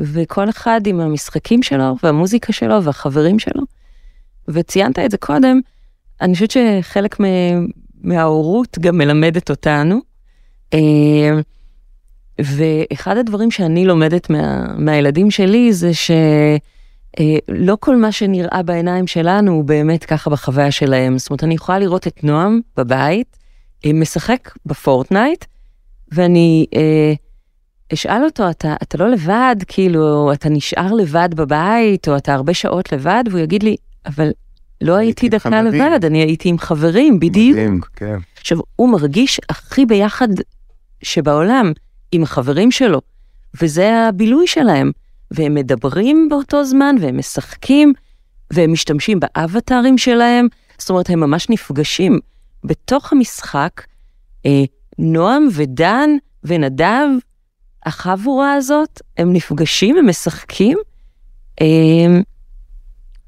וכל 0.00 0.50
אחד 0.50 0.80
עם 0.86 1.00
המשחקים 1.00 1.62
שלו 1.62 1.96
והמוזיקה 2.02 2.52
שלו 2.52 2.84
והחברים 2.84 3.38
שלו. 3.38 3.62
וציינת 4.48 4.98
את 4.98 5.10
זה 5.10 5.16
קודם, 5.16 5.60
אני 6.20 6.34
חושבת 6.34 6.50
שחלק 6.50 7.20
מ- 7.20 7.66
מההורות 8.02 8.78
גם 8.78 8.98
מלמדת 8.98 9.50
אותנו. 9.50 10.00
אה, 10.74 11.40
ואחד 12.38 13.16
הדברים 13.16 13.50
שאני 13.50 13.84
לומדת 13.86 14.30
מה, 14.30 14.66
מהילדים 14.78 15.30
שלי 15.30 15.72
זה 15.72 15.90
שלא 15.94 17.76
כל 17.80 17.96
מה 17.96 18.12
שנראה 18.12 18.62
בעיניים 18.62 19.06
שלנו 19.06 19.52
הוא 19.52 19.64
באמת 19.64 20.04
ככה 20.04 20.30
בחוויה 20.30 20.70
שלהם. 20.70 21.18
זאת 21.18 21.30
אומרת, 21.30 21.44
אני 21.44 21.54
יכולה 21.54 21.78
לראות 21.78 22.06
את 22.06 22.24
נועם 22.24 22.60
בבית, 22.76 23.36
אה, 23.86 23.92
משחק 23.92 24.50
בפורטנייט, 24.66 25.44
ואני 26.12 26.66
אה, 26.74 27.12
אשאל 27.92 28.24
אותו, 28.24 28.50
אתה, 28.50 28.74
אתה 28.82 28.98
לא 28.98 29.10
לבד, 29.10 29.56
כאילו, 29.66 30.32
אתה 30.32 30.48
נשאר 30.48 30.92
לבד 30.92 31.28
בבית, 31.34 32.08
או 32.08 32.16
אתה 32.16 32.34
הרבה 32.34 32.54
שעות 32.54 32.92
לבד, 32.92 33.24
והוא 33.30 33.40
יגיד 33.40 33.62
לי, 33.62 33.76
אבל 34.06 34.30
לא 34.80 34.96
הייתי 34.96 35.28
דקה 35.28 35.38
חברים." 35.38 35.66
לבד, 35.66 36.04
אני 36.04 36.18
הייתי 36.18 36.48
עם 36.48 36.58
חברים, 36.58 37.20
בדיוק. 37.20 37.56
מדהים, 37.56 37.80
כן. 37.96 38.16
עכשיו, 38.40 38.58
הוא 38.76 38.88
מרגיש 38.92 39.40
הכי 39.48 39.86
ביחד 39.86 40.28
שבעולם 41.02 41.72
עם 42.12 42.22
החברים 42.22 42.70
שלו, 42.70 43.00
וזה 43.62 44.06
הבילוי 44.08 44.46
שלהם. 44.46 44.90
והם 45.30 45.54
מדברים 45.54 46.28
באותו 46.30 46.64
זמן, 46.64 46.96
והם 47.00 47.18
משחקים, 47.18 47.92
והם 48.50 48.72
משתמשים 48.72 49.20
באבטרים 49.20 49.98
שלהם, 49.98 50.48
זאת 50.78 50.90
אומרת, 50.90 51.10
הם 51.10 51.20
ממש 51.20 51.50
נפגשים. 51.50 52.18
בתוך 52.64 53.12
המשחק, 53.12 53.82
אה, 54.46 54.62
נועם 54.98 55.48
ודן 55.52 56.10
ונדב, 56.44 57.06
החבורה 57.86 58.54
הזאת, 58.54 59.02
הם 59.16 59.32
נפגשים, 59.32 59.96
הם 59.96 60.08
משחקים, 60.08 60.78
אה, 61.60 61.66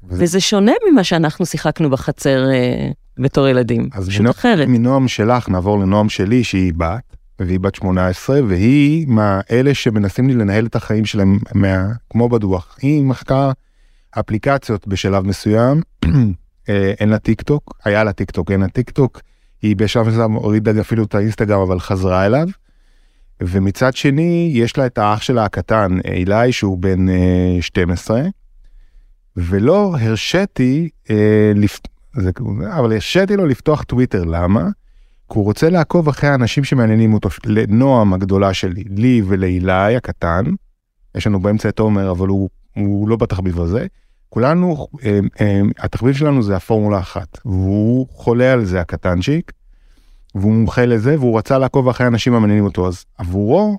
וזה- 0.07 0.23
וזה 0.23 0.39
שונה 0.39 0.71
ממה 0.91 1.03
שאנחנו 1.03 1.45
שיחקנו 1.45 1.89
בחצר 1.89 2.49
אה, 2.51 2.89
בתור 3.17 3.47
ילדים, 3.47 3.89
אז 3.93 4.07
פשוט 4.09 4.21
מנוע- 4.21 4.31
אחרת. 4.31 4.67
מנועם 4.67 5.07
שלך 5.07 5.49
נעבור 5.49 5.79
לנועם 5.79 6.09
שלי 6.09 6.43
שהיא 6.43 6.73
בת, 6.77 7.03
והיא 7.39 7.59
בת 7.59 7.75
18, 7.75 8.39
והיא 8.47 9.07
מאלה 9.07 9.73
שמנסים 9.73 10.27
לי 10.27 10.33
לנהל 10.35 10.65
את 10.65 10.75
החיים 10.75 11.05
שלהם 11.05 11.39
מה, 11.55 11.85
כמו 12.09 12.29
בדוח. 12.29 12.77
היא 12.81 13.03
מחקה 13.03 13.51
אפליקציות 14.19 14.87
בשלב 14.87 15.27
מסוים, 15.27 15.81
אה, 16.69 16.93
אין 16.99 17.09
לה 17.09 17.17
טיק 17.19 17.41
טוק, 17.41 17.73
היה 17.85 18.03
לה 18.03 18.13
טיק 18.13 18.31
טוק, 18.31 18.51
אין 18.51 18.59
לה 18.61 18.67
טיק 18.67 18.89
טוק, 18.89 19.21
היא 19.61 19.75
בשלב 19.75 20.07
מסוים 20.07 20.31
הורידה 20.31 20.81
אפילו 20.81 21.03
את 21.03 21.15
האינסטגרם 21.15 21.61
אבל 21.61 21.79
חזרה 21.79 22.25
אליו. 22.25 22.47
ומצד 23.43 23.95
שני 23.95 24.51
יש 24.53 24.77
לה 24.77 24.85
את 24.85 24.97
האח 24.97 25.21
שלה 25.21 25.45
הקטן 25.45 25.97
אילי 26.05 26.51
שהוא 26.51 26.77
בן 26.77 27.09
אה, 27.09 27.57
12 27.61 28.21
ולא 29.37 29.95
הרשיתי 29.99 30.89
אה, 31.09 31.51
לפ... 31.55 31.79
זה, 32.15 32.31
אבל 32.77 32.93
הרשיתי 32.93 33.37
לו 33.37 33.45
לפתוח 33.45 33.83
טוויטר 33.83 34.23
למה? 34.23 34.63
כי 35.31 35.39
הוא 35.39 35.45
רוצה 35.45 35.69
לעקוב 35.69 36.07
אחרי 36.07 36.29
האנשים 36.29 36.63
שמעניינים 36.63 37.13
אותו, 37.13 37.29
לנועם 37.45 38.13
הגדולה 38.13 38.53
שלי, 38.53 38.83
לי 38.89 39.21
ולאילי 39.27 39.95
הקטן, 39.95 40.43
יש 41.15 41.27
לנו 41.27 41.39
באמצע 41.39 41.69
את 41.69 41.79
עומר, 41.79 42.11
אבל 42.11 42.27
הוא, 42.27 42.49
הוא 42.75 43.09
לא 43.09 43.15
בתחביב 43.15 43.59
הזה. 43.59 43.87
כולנו, 44.29 44.87
הם, 45.01 45.27
הם, 45.39 45.71
התחביב 45.79 46.15
שלנו 46.15 46.43
זה 46.43 46.55
הפורמולה 46.55 46.99
אחת, 46.99 47.37
והוא 47.45 48.07
חולה 48.11 48.53
על 48.53 48.65
זה 48.65 48.81
הקטנצ'יק, 48.81 49.51
והוא 50.35 50.53
מומחה 50.53 50.85
לזה, 50.85 51.19
והוא 51.19 51.37
רצה 51.37 51.57
לעקוב 51.57 51.87
אחרי 51.87 52.05
האנשים 52.05 52.33
המעניינים 52.33 52.65
אותו, 52.65 52.87
אז 52.87 53.05
עבורו 53.17 53.77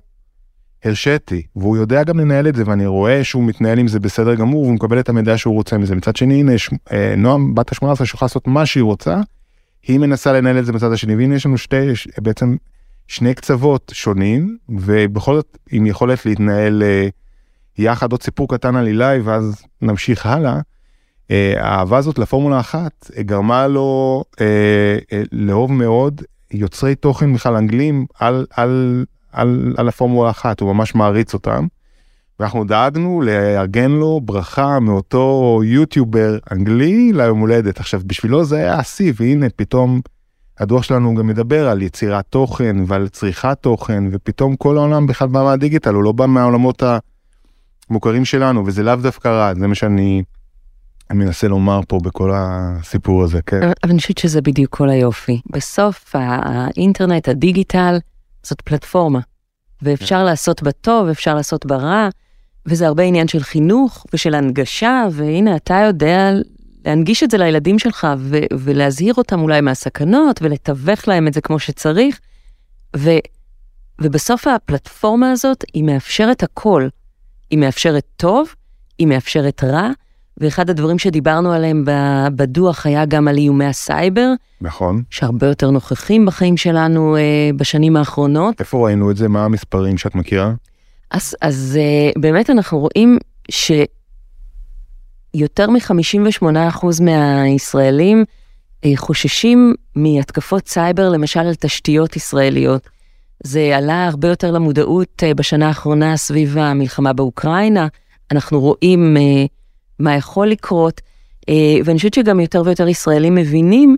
הרשיתי, 0.85 1.43
והוא 1.55 1.77
יודע 1.77 2.03
גם 2.03 2.19
לנהל 2.19 2.47
את 2.47 2.55
זה, 2.55 2.63
ואני 2.65 2.85
רואה 2.85 3.23
שהוא 3.23 3.43
מתנהל 3.43 3.79
עם 3.79 3.87
זה 3.87 3.99
בסדר 3.99 4.35
גמור, 4.35 4.61
והוא 4.61 4.73
מקבל 4.73 4.99
את 4.99 5.09
המידע 5.09 5.37
שהוא 5.37 5.53
רוצה 5.53 5.77
מזה. 5.77 5.95
מצד 5.95 6.15
שני, 6.15 6.39
הנה, 6.39 6.57
ש... 6.57 6.69
אה, 6.91 7.13
נועם 7.17 7.55
בת 7.55 7.71
ה-18 7.71 8.05
שיכולה 8.05 8.25
לעשות 8.25 8.47
מה 8.47 8.65
שהיא 8.65 8.83
רוצה, 8.83 9.15
היא 9.87 9.99
מנסה 9.99 10.33
לנהל 10.33 10.59
את 10.59 10.65
זה 10.65 10.71
בצד 10.71 10.91
השני, 10.91 11.15
והנה 11.15 11.35
יש 11.35 11.45
לנו 11.45 11.57
שתי, 11.57 11.75
בעצם 12.17 12.55
שני 13.07 13.33
קצוות 13.33 13.91
שונים, 13.95 14.57
ובכל 14.69 15.35
זאת 15.35 15.57
עם 15.71 15.85
יכולת 15.85 16.25
להתנהל 16.25 16.83
אה, 16.83 17.07
יחד 17.77 18.11
עוד 18.11 18.23
סיפור 18.23 18.47
קטן 18.49 18.75
על 18.75 18.87
אילי, 18.87 19.19
ואז 19.23 19.63
נמשיך 19.81 20.25
הלאה. 20.25 20.59
אה, 21.31 21.53
האהבה 21.57 21.97
הזאת 21.97 22.19
לפורמולה 22.19 22.59
אחת 22.59 23.11
גרמה 23.19 23.67
לו 23.67 24.23
לאהוב 25.31 25.71
מאוד 25.71 26.21
יוצרי 26.51 26.95
תוכן 26.95 27.33
בכלל 27.33 27.55
אנגלים 27.55 28.05
על, 28.19 28.45
על 28.55 29.05
על, 29.35 29.73
על 29.77 29.87
הפורמולה 29.87 30.29
אחת, 30.29 30.59
הוא 30.59 30.73
ממש 30.73 30.95
מעריץ 30.95 31.33
אותם. 31.33 31.67
ואנחנו 32.39 32.63
דאגנו 32.63 33.21
לארגן 33.21 33.91
לו 33.91 34.21
ברכה 34.23 34.79
מאותו 34.79 35.61
יוטיובר 35.65 36.37
אנגלי 36.51 37.13
ליום 37.13 37.39
הולדת. 37.39 37.79
עכשיו 37.79 38.01
בשבילו 38.05 38.43
זה 38.43 38.57
היה 38.57 38.79
השיא, 38.79 39.13
והנה 39.15 39.45
פתאום 39.55 40.01
הדוח 40.59 40.83
שלנו 40.83 41.15
גם 41.15 41.27
מדבר 41.27 41.69
על 41.69 41.81
יצירת 41.81 42.25
תוכן 42.29 42.75
ועל 42.87 43.07
צריכת 43.07 43.57
תוכן, 43.61 44.03
ופתאום 44.11 44.55
כל 44.55 44.77
העולם 44.77 45.07
בכלל 45.07 45.27
בא 45.27 45.43
מהדיגיטל, 45.43 45.93
הוא 45.93 46.03
לא 46.03 46.11
בא 46.11 46.25
מהעולמות 46.25 46.83
המוכרים 47.89 48.25
שלנו, 48.25 48.65
וזה 48.65 48.83
לאו 48.83 48.95
דווקא 48.95 49.27
רע, 49.27 49.53
זה 49.59 49.67
מה 49.67 49.75
שאני 49.75 50.23
מנסה 51.13 51.47
לומר 51.47 51.79
פה 51.87 51.99
בכל 52.03 52.31
הסיפור 52.33 53.23
הזה, 53.23 53.41
כן. 53.41 53.63
אבל 53.63 53.91
אני 53.91 53.99
חושבת 53.99 54.17
שזה 54.17 54.41
בדיוק 54.41 54.77
כל 54.77 54.89
היופי. 54.89 55.41
בסוף 55.49 56.15
האינטרנט, 56.15 57.29
הדיגיטל, 57.29 57.97
זאת 58.45 58.61
פלטפורמה, 58.61 59.19
ואפשר 59.81 60.19
כן. 60.19 60.25
לעשות 60.25 60.63
בה 60.63 60.71
טוב, 60.71 61.07
אפשר 61.07 61.35
לעשות 61.35 61.65
בה 61.65 61.75
רע, 61.75 62.09
וזה 62.65 62.87
הרבה 62.87 63.03
עניין 63.03 63.27
של 63.27 63.43
חינוך 63.43 64.05
ושל 64.13 64.35
הנגשה, 64.35 65.07
והנה 65.11 65.55
אתה 65.55 65.81
יודע 65.87 66.31
להנגיש 66.85 67.23
את 67.23 67.31
זה 67.31 67.37
לילדים 67.37 67.79
שלך 67.79 68.07
ו- 68.17 68.39
ולהזהיר 68.53 69.13
אותם 69.17 69.39
אולי 69.39 69.61
מהסכנות 69.61 70.41
ולתווך 70.41 71.07
להם 71.07 71.27
את 71.27 71.33
זה 71.33 71.41
כמו 71.41 71.59
שצריך. 71.59 72.19
ו- 72.97 73.25
ובסוף 74.01 74.47
הפלטפורמה 74.47 75.31
הזאת 75.31 75.63
היא 75.73 75.83
מאפשרת 75.83 76.43
הכל. 76.43 76.87
היא 77.49 77.59
מאפשרת 77.59 78.05
טוב, 78.17 78.55
היא 78.99 79.07
מאפשרת 79.07 79.63
רע, 79.63 79.89
ואחד 80.37 80.69
הדברים 80.69 80.99
שדיברנו 80.99 81.51
עליהם 81.51 81.85
בדוח 82.35 82.85
היה 82.85 83.05
גם 83.05 83.27
על 83.27 83.37
איומי 83.37 83.65
הסייבר. 83.65 84.31
נכון. 84.61 85.03
שהרבה 85.09 85.47
יותר 85.47 85.71
נוכחים 85.71 86.25
בחיים 86.25 86.57
שלנו 86.57 87.17
אה, 87.17 87.21
בשנים 87.55 87.95
האחרונות. 87.95 88.59
איפה 88.59 88.85
ראינו 88.85 89.11
את 89.11 89.17
זה? 89.17 89.27
מה 89.27 89.45
המספרים 89.45 89.97
שאת 89.97 90.15
מכירה? 90.15 90.53
אז, 91.11 91.35
אז 91.41 91.79
אה, 91.81 92.21
באמת 92.21 92.49
אנחנו 92.49 92.79
רואים 92.79 93.17
שיותר 93.51 95.69
מ-58% 95.69 96.85
מהישראלים 97.01 98.25
אה, 98.85 98.91
חוששים 98.95 99.73
מהתקפות 99.95 100.67
סייבר, 100.67 101.09
למשל 101.09 101.39
על 101.39 101.55
תשתיות 101.55 102.15
ישראליות. 102.15 102.89
זה 103.43 103.77
עלה 103.77 104.05
הרבה 104.05 104.27
יותר 104.27 104.51
למודעות 104.51 105.23
אה, 105.23 105.33
בשנה 105.33 105.67
האחרונה 105.67 106.17
סביב 106.17 106.57
המלחמה 106.57 107.13
באוקראינה. 107.13 107.87
אנחנו 108.31 108.61
רואים... 108.61 109.17
אה, 109.17 109.45
מה 109.99 110.15
יכול 110.15 110.47
לקרות, 110.47 111.01
אה, 111.49 111.77
ואני 111.85 111.97
חושבת 111.97 112.13
שגם 112.13 112.39
יותר 112.39 112.61
ויותר 112.65 112.87
ישראלים 112.87 113.35
מבינים 113.35 113.95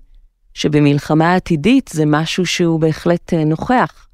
שבמלחמה 0.53 1.36
עתידית 1.36 1.89
זה 1.93 2.03
משהו 2.05 2.45
שהוא 2.45 2.79
בהחלט 2.79 3.33
אה, 3.33 3.43
נוכח. 3.43 4.07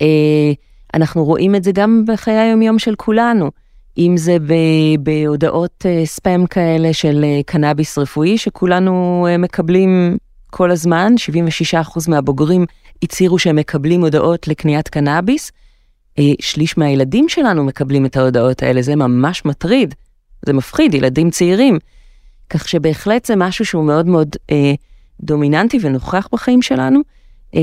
אה, 0.00 0.52
אנחנו 0.94 1.24
רואים 1.24 1.54
את 1.54 1.64
זה 1.64 1.72
גם 1.72 2.04
בחיי 2.06 2.38
היומיום 2.38 2.78
של 2.78 2.94
כולנו, 2.94 3.50
אם 3.98 4.16
זה 4.16 4.36
בהודעות 5.00 5.86
ספאם 6.04 6.46
כאלה 6.46 6.92
של 6.92 7.24
קנאביס 7.46 7.98
רפואי, 7.98 8.38
שכולנו 8.38 9.26
מקבלים 9.38 10.16
כל 10.50 10.70
הזמן, 10.70 11.14
76% 11.74 12.08
מהבוגרים 12.08 12.66
הצהירו 13.02 13.38
שהם 13.38 13.56
מקבלים 13.56 14.00
הודעות 14.00 14.48
לקניית 14.48 14.88
קנאביס. 14.88 15.52
שליש 16.40 16.78
מהילדים 16.78 17.28
שלנו 17.28 17.64
מקבלים 17.64 18.06
את 18.06 18.16
ההודעות 18.16 18.62
האלה, 18.62 18.82
זה 18.82 18.96
ממש 18.96 19.44
מטריד. 19.44 19.94
זה 20.46 20.52
מפחיד, 20.52 20.94
ילדים 20.94 21.30
צעירים. 21.30 21.78
כך 22.50 22.68
שבהחלט 22.68 23.24
זה 23.24 23.36
משהו 23.36 23.64
שהוא 23.64 23.84
מאוד 23.84 24.06
מאוד 24.06 24.36
אה, 24.50 24.72
דומיננטי 25.20 25.78
ונוכח 25.82 26.28
בחיים 26.32 26.62
שלנו. 26.62 27.00
אה, 27.54 27.60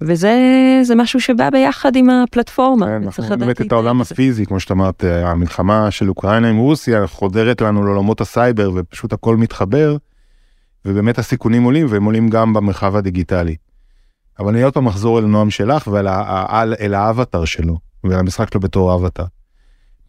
וזה 0.00 0.94
משהו 0.96 1.20
שבא 1.20 1.50
ביחד 1.50 1.96
עם 1.96 2.10
הפלטפורמה. 2.10 2.86
כן, 2.86 3.02
אנחנו 3.02 3.38
באמת 3.38 3.60
את 3.60 3.72
העולם 3.72 4.00
הפיזי, 4.00 4.46
כמו 4.46 4.60
שאת 4.60 4.70
אמרת, 4.70 5.04
אה, 5.04 5.30
המלחמה 5.30 5.90
של 5.90 6.08
אוקראינה 6.08 6.50
עם 6.50 6.56
רוסיה 6.56 7.06
חודרת 7.06 7.60
לנו 7.60 7.84
לעולמות 7.84 8.20
הסייבר 8.20 8.70
ופשוט 8.74 9.12
הכל 9.12 9.36
מתחבר, 9.36 9.96
ובאמת 10.84 11.18
הסיכונים 11.18 11.62
עולים 11.62 11.86
והם 11.90 12.04
עולים 12.04 12.28
גם 12.28 12.52
במרחב 12.52 12.96
הדיגיטלי. 12.96 13.56
אבל 14.38 14.48
אני 14.48 14.62
עוד 14.62 14.74
פעם 14.74 14.86
אחזור 14.86 15.18
אל 15.18 15.24
נועם 15.24 15.50
שלך 15.50 15.86
ואל 15.86 16.94
האבטר 16.94 17.44
שלו, 17.44 17.78
ולמשחק 18.04 18.50
שלו 18.50 18.60
בתור 18.60 18.94
אבטר. 18.94 19.24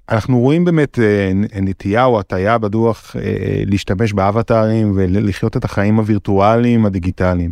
אנחנו 0.09 0.39
רואים 0.39 0.65
באמת 0.65 0.99
אה, 0.99 1.31
נטייה 1.61 2.05
או 2.05 2.19
הטיה 2.19 2.57
בדוח 2.57 3.15
אה, 3.15 3.63
להשתמש 3.65 4.13
באבטרים 4.13 4.91
ולחיות 4.95 5.57
את 5.57 5.65
החיים 5.65 5.97
הווירטואליים 5.97 6.85
הדיגיטליים. 6.85 7.51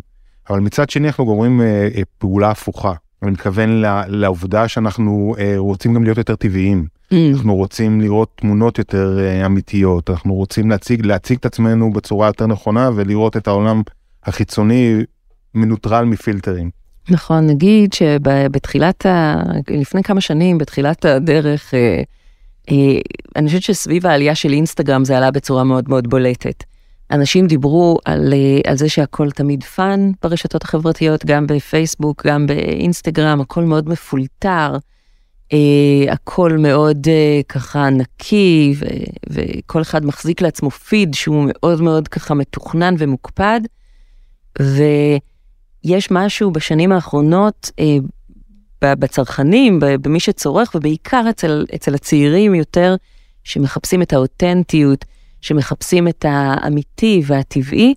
אבל 0.50 0.60
מצד 0.60 0.90
שני 0.90 1.08
אנחנו 1.08 1.26
גם 1.26 1.32
רואים 1.32 1.62
אה, 1.62 1.88
פעולה 2.18 2.52
הפוכה. 2.52 2.94
אני 3.24 3.32
מתכוון 3.32 3.82
לעובדה 4.08 4.68
שאנחנו 4.68 5.36
רוצים 5.58 5.94
גם 5.94 6.04
להיות 6.04 6.18
יותר 6.18 6.36
טבעיים. 6.36 6.86
Mm. 7.14 7.16
אנחנו 7.34 7.56
רוצים 7.56 8.02
לראות 8.02 8.32
תמונות 8.36 8.78
יותר 8.78 9.20
אמיתיות, 9.46 10.10
אנחנו 10.10 10.34
רוצים 10.34 10.70
להציג, 10.70 11.06
להציג 11.06 11.38
את 11.38 11.46
עצמנו 11.46 11.94
בצורה 11.94 12.28
יותר 12.28 12.48
נכונה 12.48 12.90
ולראות 12.96 13.38
את 13.38 13.48
העולם 13.48 13.82
החיצוני 14.24 15.04
מנוטרל 15.56 16.06
מפילטרים. 16.06 16.70
נכון, 17.10 17.48
נגיד 17.48 17.94
שבתחילת, 17.94 19.06
ה... 19.06 19.44
לפני 19.70 20.04
כמה 20.04 20.22
שנים, 20.22 20.58
בתחילת 20.58 21.06
הדרך, 21.06 21.74
אה, 21.74 22.02
אני 23.36 23.48
חושבת 23.48 23.64
שסביב 23.64 24.06
העלייה 24.06 24.36
של 24.36 24.54
אינסטגרם 24.54 25.06
זה 25.06 25.18
עלה 25.18 25.32
בצורה 25.32 25.64
מאוד 25.64 25.90
מאוד 25.90 26.10
בולטת. 26.10 26.64
אנשים 27.12 27.48
דיברו 27.48 27.98
על, 28.06 28.34
אה, 28.34 28.72
על 28.72 28.78
זה 28.78 28.90
שהכל 28.90 29.32
תמיד 29.32 29.64
fun 29.64 30.12
ברשתות 30.24 30.64
החברתיות, 30.64 31.26
גם 31.26 31.48
בפייסבוק, 31.48 32.26
גם 32.26 32.48
באינסטגרם, 32.48 33.42
הכל 33.42 33.64
מאוד 33.64 33.90
מפולטר, 33.90 34.78
אה, 35.54 36.12
הכל 36.12 36.58
מאוד 36.58 37.08
ככה 37.50 37.90
נקי, 37.90 38.74
ו, 38.80 38.86
וכל 39.30 39.82
אחד 39.82 40.06
מחזיק 40.06 40.42
לעצמו 40.42 40.72
פיד 40.72 41.14
שהוא 41.14 41.46
מאוד 41.48 41.82
מאוד 41.82 42.08
ככה 42.08 42.34
מתוכנן 42.34 42.96
ומוקפד. 42.98 43.62
ויש 44.60 46.12
משהו 46.12 46.52
בשנים 46.52 46.92
האחרונות, 46.92 47.72
בצרכנים, 48.84 49.80
במי 49.80 50.20
שצורך, 50.20 50.72
ובעיקר 50.76 51.24
אצל, 51.30 51.66
אצל 51.76 51.96
הצעירים 51.96 52.56
יותר, 52.56 52.96
שמחפשים 53.44 54.02
את 54.02 54.14
האותנטיות, 54.14 55.06
שמחפשים 55.42 56.08
את 56.08 56.26
האמיתי 56.28 57.22
והטבעי, 57.26 57.94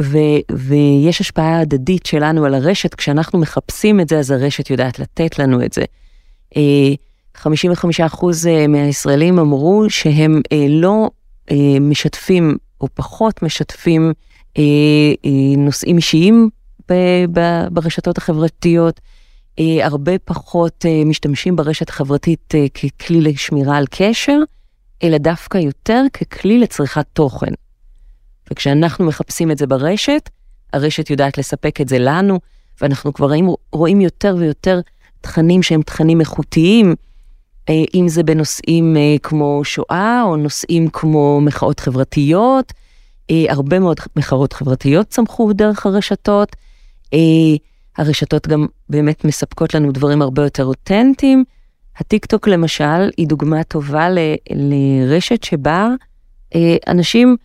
ו, 0.00 0.18
ויש 0.52 1.20
השפעה 1.20 1.60
הדדית 1.60 2.06
שלנו 2.06 2.44
על 2.44 2.54
הרשת, 2.54 2.94
כשאנחנו 2.94 3.38
מחפשים 3.38 4.00
את 4.00 4.08
זה, 4.08 4.18
אז 4.18 4.30
הרשת 4.30 4.70
יודעת 4.70 4.98
לתת 4.98 5.38
לנו 5.38 5.64
את 5.64 5.72
זה. 5.72 5.84
55% 7.36 7.46
אה, 8.48 8.66
מהישראלים 8.66 9.38
אמרו 9.38 9.84
שהם 9.88 10.40
אה, 10.52 10.66
לא 10.68 11.10
אה, 11.50 11.80
משתפים, 11.80 12.56
או 12.80 12.88
פחות 12.94 13.42
משתפים 13.42 14.12
נושאים 15.56 15.96
אישיים 15.96 16.48
ברשתות 17.70 18.18
החברתיות. 18.18 19.00
אה, 19.58 19.86
הרבה 19.86 20.18
פחות 20.18 20.86
אה, 20.86 21.04
משתמשים 21.04 21.56
ברשת 21.56 21.88
החברתית 21.88 22.54
אה, 22.54 22.66
ככלי 22.68 23.20
לשמירה 23.20 23.76
על 23.76 23.84
קשר, 23.90 24.38
אלא 25.02 25.18
דווקא 25.18 25.58
יותר 25.58 26.02
ככלי 26.12 26.58
לצריכת 26.58 27.06
תוכן. 27.12 27.52
וכשאנחנו 28.50 29.04
מחפשים 29.06 29.50
את 29.50 29.58
זה 29.58 29.66
ברשת, 29.66 30.30
הרשת 30.72 31.10
יודעת 31.10 31.38
לספק 31.38 31.80
את 31.80 31.88
זה 31.88 31.98
לנו, 31.98 32.40
ואנחנו 32.80 33.12
כבר 33.12 33.26
רואים, 33.26 33.48
רואים 33.72 34.00
יותר 34.00 34.36
ויותר 34.38 34.80
תכנים 35.20 35.62
שהם 35.62 35.82
תכנים 35.82 36.20
איכותיים, 36.20 36.94
אם 37.70 38.08
זה 38.08 38.22
בנושאים 38.22 38.96
כמו 39.22 39.60
שואה, 39.64 40.22
או 40.22 40.36
נושאים 40.36 40.88
כמו 40.88 41.40
מחאות 41.40 41.80
חברתיות, 41.80 42.72
הרבה 43.30 43.78
מאוד 43.78 43.96
מחאות 44.16 44.52
חברתיות 44.52 45.08
צמחו 45.08 45.52
דרך 45.52 45.86
הרשתות. 45.86 46.56
הרשתות 47.96 48.48
גם 48.48 48.66
באמת 48.88 49.24
מספקות 49.24 49.74
לנו 49.74 49.92
דברים 49.92 50.22
הרבה 50.22 50.42
יותר 50.42 50.64
אותנטיים. 50.64 51.44
הטיקטוק 51.98 52.48
למשל 52.48 53.10
היא 53.16 53.26
דוגמה 53.26 53.64
טובה 53.64 54.10
ל, 54.10 54.18
לרשת 54.50 55.44
שבה 55.44 55.88
אה, 56.54 56.76
אנשים 56.88 57.36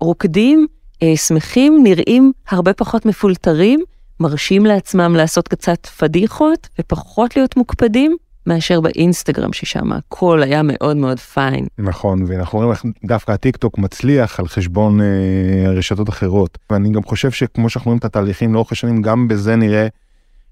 רוקדים, 0.00 0.66
אה, 1.02 1.16
שמחים, 1.16 1.80
נראים 1.82 2.32
הרבה 2.48 2.72
פחות 2.72 3.06
מפולטרים, 3.06 3.80
מרשים 4.20 4.66
לעצמם 4.66 5.14
לעשות 5.16 5.48
קצת 5.48 5.86
פדיחות 5.86 6.68
ופחות 6.80 7.36
להיות 7.36 7.56
מוקפדים 7.56 8.16
מאשר 8.48 8.80
באינסטגרם 8.80 9.52
ששם 9.52 9.92
הכל 9.92 10.42
היה 10.42 10.62
מאוד 10.64 10.96
מאוד 10.96 11.18
פיין. 11.18 11.66
נכון, 11.78 12.24
ואנחנו 12.26 12.58
רואים 12.58 12.72
איך 12.72 12.84
דווקא 13.04 13.32
הטיק 13.32 13.56
טוק 13.56 13.78
מצליח 13.78 14.40
על 14.40 14.48
חשבון 14.48 15.00
אה, 15.00 15.70
רשתות 15.70 16.08
אחרות. 16.08 16.58
ואני 16.70 16.90
גם 16.90 17.02
חושב 17.02 17.30
שכמו 17.30 17.70
שאנחנו 17.70 17.88
רואים 17.88 17.98
את 17.98 18.04
התהליכים 18.04 18.54
לאורך 18.54 18.72
השנים, 18.72 19.02
גם 19.02 19.28
בזה 19.28 19.56
נראה 19.56 19.86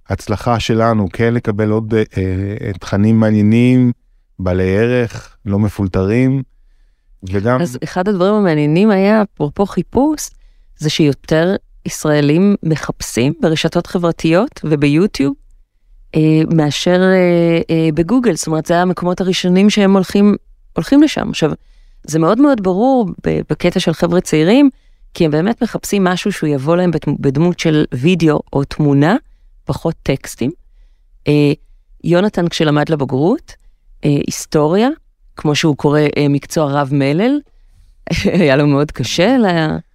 הצלחה 0.08 0.60
שלנו, 0.60 1.08
כן 1.12 1.34
לקבל 1.34 1.70
עוד 1.70 1.94
אה, 1.94 2.02
אה, 2.66 2.72
תכנים 2.72 3.20
מעניינים, 3.20 3.92
בעלי 4.38 4.76
ערך, 4.78 5.36
לא 5.46 5.58
מפולטרים, 5.58 6.42
וגם... 7.32 7.60
אז 7.60 7.78
אחד 7.84 8.08
הדברים 8.08 8.34
המעניינים 8.34 8.90
היה, 8.90 9.22
אפרופו 9.22 9.66
חיפוש, 9.66 10.30
זה 10.78 10.90
שיותר 10.90 11.56
ישראלים 11.86 12.54
מחפשים 12.62 13.32
ברשתות 13.40 13.86
חברתיות 13.86 14.60
וביוטיוב 14.64 15.34
מאשר 16.54 17.00
אה, 17.02 17.60
אה, 17.70 17.88
בגוגל, 17.94 18.34
זאת 18.34 18.46
אומרת, 18.46 18.66
זה 18.66 18.82
המקומות 18.82 19.20
הראשונים 19.20 19.70
שהם 19.70 19.92
הולכים, 19.92 20.36
הולכים 20.76 21.02
לשם. 21.02 21.30
עכשיו, 21.30 21.50
זה 22.06 22.18
מאוד 22.18 22.40
מאוד 22.40 22.62
ברור 22.62 23.06
בקטע 23.50 23.80
של 23.80 23.92
חבר'ה 23.92 24.20
צעירים, 24.20 24.70
כי 25.14 25.24
הם 25.24 25.30
באמת 25.30 25.62
מחפשים 25.62 26.04
משהו 26.04 26.32
שהוא 26.32 26.48
יבוא 26.48 26.76
להם 26.76 26.90
בדמות 27.20 27.58
של 27.58 27.84
וידאו 27.94 28.40
או 28.52 28.64
תמונה, 28.64 29.16
פחות 29.64 29.94
טקסטים. 30.02 30.50
אה, 31.28 31.52
יונתן 32.04 32.48
כשלמד 32.48 32.88
לבגרות, 32.88 33.54
אה, 34.04 34.10
היסטוריה, 34.26 34.88
כמו 35.36 35.54
שהוא 35.54 35.76
קורא 35.76 36.00
אה, 36.16 36.28
מקצוע 36.28 36.80
רב 36.80 36.88
מלל, 36.92 37.40
היה 38.40 38.56
לו 38.56 38.66
מאוד 38.66 38.90
קשה 38.90 39.36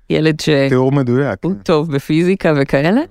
לילד 0.09 0.39
ש... 0.39 0.49
תיאור 0.69 0.91
מדויק. 0.91 1.39
הוא 1.43 1.53
טוב 1.63 1.91
בפיזיקה 1.91 2.53
וכאלה. 2.61 3.01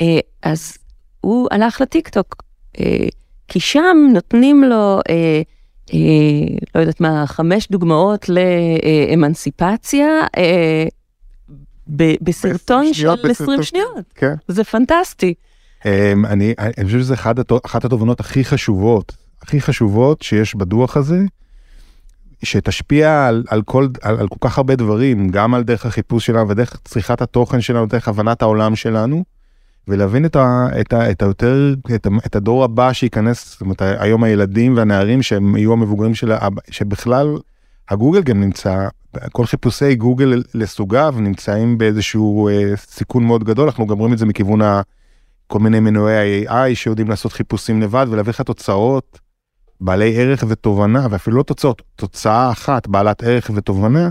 אה, 0.00 0.18
אז 0.42 0.78
הוא 1.24 1.48
הלך 1.50 1.80
לטיקטוק, 1.80 2.42
אה, 2.80 3.06
כי 3.48 3.60
שם 3.60 3.96
נותנים 4.12 4.64
לו, 4.64 5.00
אה, 5.08 5.42
אה, 5.92 5.98
לא 6.74 6.80
יודעת 6.80 7.00
מה, 7.00 7.26
חמש 7.26 7.68
דוגמאות 7.70 8.26
לאמנסיפציה 8.28 10.06
אה, 10.36 10.86
ב- 11.96 12.14
בסרטון 12.22 12.94
של 12.94 13.08
20 13.30 13.62
שניות. 13.62 14.04
כן. 14.14 14.34
זה 14.48 14.64
פנטסטי. 14.64 15.34
אמ, 15.84 16.26
אני, 16.26 16.54
אני 16.58 16.84
חושב 16.86 16.98
שזה 16.98 17.14
אחד, 17.14 17.34
אחת 17.64 17.84
התובנות 17.84 18.20
הכי 18.20 18.44
חשובות, 18.44 19.16
הכי 19.42 19.60
חשובות 19.60 20.22
שיש 20.22 20.54
בדוח 20.54 20.96
הזה, 20.96 21.18
שתשפיע 22.42 23.26
על, 23.26 23.44
על, 23.48 23.62
כל, 23.62 23.88
על, 24.02 24.20
על 24.20 24.28
כל 24.28 24.36
כך 24.40 24.58
הרבה 24.58 24.76
דברים, 24.76 25.28
גם 25.28 25.54
על 25.54 25.62
דרך 25.62 25.86
החיפוש 25.86 26.26
שלנו 26.26 26.48
ודרך 26.48 26.76
צריכת 26.84 27.22
התוכן 27.22 27.60
שלנו, 27.60 27.86
דרך 27.86 28.08
הבנת 28.08 28.42
העולם 28.42 28.76
שלנו, 28.76 29.24
ולהבין 29.88 30.24
את, 30.24 30.36
ה, 30.36 30.66
את, 30.80 30.92
ה, 30.92 31.10
את 31.10 31.22
היותר, 31.22 31.74
את, 31.94 32.06
ה, 32.06 32.10
את 32.26 32.36
הדור 32.36 32.64
הבא 32.64 32.92
שייכנס, 32.92 33.50
זאת 33.50 33.60
אומרת, 33.60 33.82
היום 33.82 34.24
הילדים 34.24 34.76
והנערים 34.76 35.22
שהם 35.22 35.56
יהיו 35.56 35.72
המבוגרים 35.72 36.14
של, 36.14 36.32
שבכלל 36.70 37.36
הגוגל 37.90 38.22
גם 38.22 38.40
נמצא, 38.40 38.88
כל 39.32 39.46
חיפושי 39.46 39.94
גוגל 39.94 40.42
לסוגיו 40.54 41.14
נמצאים 41.18 41.78
באיזשהו 41.78 42.48
אה, 42.48 42.76
סיכון 42.76 43.24
מאוד 43.24 43.44
גדול, 43.44 43.68
אנחנו 43.68 43.86
גם 43.86 43.98
רואים 43.98 44.12
את 44.12 44.18
זה 44.18 44.26
מכיוון 44.26 44.62
ה... 44.62 44.80
כל 45.46 45.58
מיני 45.58 45.80
מנועי 45.80 46.46
AI 46.48 46.74
שיודעים 46.74 47.08
לעשות 47.08 47.32
חיפושים 47.32 47.82
לבד 47.82 48.06
ולהביא 48.10 48.30
לך 48.30 48.40
תוצאות 48.40 49.18
בעלי 49.80 50.16
ערך 50.16 50.44
ותובנה, 50.48 51.06
ואפילו 51.10 51.36
לא 51.36 51.42
תוצאות, 51.42 51.82
תוצאה 51.96 52.52
אחת 52.52 52.86
בעלת 52.86 53.22
ערך 53.22 53.50
ותובנה, 53.54 54.10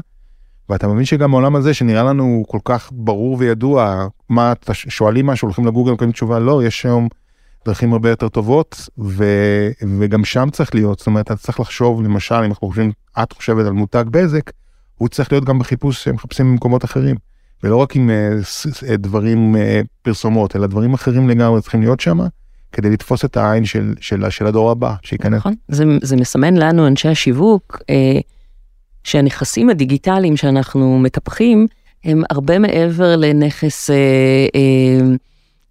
ואתה 0.70 0.88
מבין 0.88 1.06
שגם 1.06 1.34
העולם 1.34 1.56
הזה 1.56 1.74
שנראה 1.74 2.04
לנו 2.04 2.44
כל 2.48 2.60
כך 2.66 2.90
ברור 2.92 3.38
וידוע, 3.40 4.08
מה 4.30 4.52
אתה 4.52 4.74
שואלים 4.74 5.26
משהו, 5.26 5.46
הולכים 5.46 5.66
לגוגל, 5.66 5.92
מקבלים 5.92 6.12
תשובה, 6.12 6.40
לא, 6.40 6.64
יש 6.64 6.86
היום 6.86 7.08
דרכים 7.66 7.94
הרבה 7.94 8.10
יותר 8.10 8.30
טובות, 8.30 8.90
ו, 9.00 9.26
וגם 10.00 10.26
שם 10.26 10.50
צריך 10.52 10.76
להיות, 10.76 11.00
זאת 11.00 11.08
אומרת, 11.08 11.26
אתה 11.26 11.36
צריך 11.36 11.60
לחשוב, 11.60 12.02
למשל, 12.02 12.36
אם 12.36 12.44
אנחנו 12.44 12.68
חושבים, 12.68 12.92
את 13.24 13.34
חושבת 13.34 13.66
על 13.66 13.74
מותג 13.74 14.06
בזק, 14.12 14.52
הוא 14.98 15.10
צריך 15.10 15.32
להיות 15.32 15.46
גם 15.46 15.60
בחיפוש 15.60 16.04
שהם 16.04 16.16
מחפשים 16.16 16.52
במקומות 16.52 16.86
אחרים. 16.86 17.16
ולא 17.64 17.78
רק 17.78 17.96
עם 17.96 18.10
uh, 18.10 18.96
דברים 18.98 19.56
uh, 19.56 19.86
פרסומות, 20.02 20.56
אלא 20.56 20.68
דברים 20.68 20.94
אחרים 20.94 21.30
לגמרי 21.30 21.62
צריכים 21.62 21.82
להיות 21.82 22.00
שם, 22.00 22.20
כדי 22.72 22.90
לתפוס 22.90 23.26
את 23.26 23.38
העין 23.38 23.66
של, 23.66 23.94
של, 24.00 24.30
של 24.30 24.48
הדור 24.48 24.72
הבא 24.72 24.94
שייכנס. 25.02 25.38
נכון, 25.38 25.54
זה, 25.68 25.84
זה 26.02 26.16
מסמן 26.16 26.58
לנו, 26.58 26.88
אנשי 26.88 27.08
השיווק, 27.08 27.82
אה, 27.90 28.20
שהנכסים 29.04 29.70
הדיגיטליים 29.70 30.38
שאנחנו 30.38 31.00
מטפחים, 31.00 31.68
הם 32.04 32.24
הרבה 32.30 32.60
מעבר 32.60 33.16
לנכס 33.16 33.90
אה, 33.90 33.96
אה, 34.56 35.16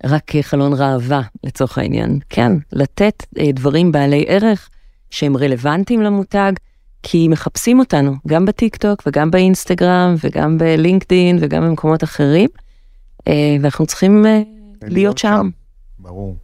רק 0.05 0.33
חלון 0.43 0.73
ראווה, 0.75 1.23
לצורך 1.45 1.79
העניין. 1.79 2.19
כן, 2.29 2.53
לתת 2.73 3.27
אה, 3.39 3.53
דברים 3.53 3.93
בעלי 3.93 4.25
ערך 4.29 4.69
שהם 5.11 5.37
רלוונטיים 5.37 6.03
למותג, 6.03 6.53
כי 7.03 7.29
מחפשים 7.29 7.79
אותנו, 7.79 8.15
גם 8.27 8.47
בטיק 8.47 8.77
טוק 8.77 9.03
וגם 9.07 9.31
באינסטגרם 9.31 10.15
וגם 10.25 10.59
בלינקדין 10.59 11.39
וגם 11.41 11.63
במקומות 11.63 12.05
אחרים, 12.05 12.49
אה, 13.29 13.57
ואנחנו 13.61 13.87
צריכים 13.87 14.27
אה, 14.27 14.43
להיות 14.83 15.19
שם. 15.19 15.29
שם. 15.29 15.51
ברור. 15.99 16.37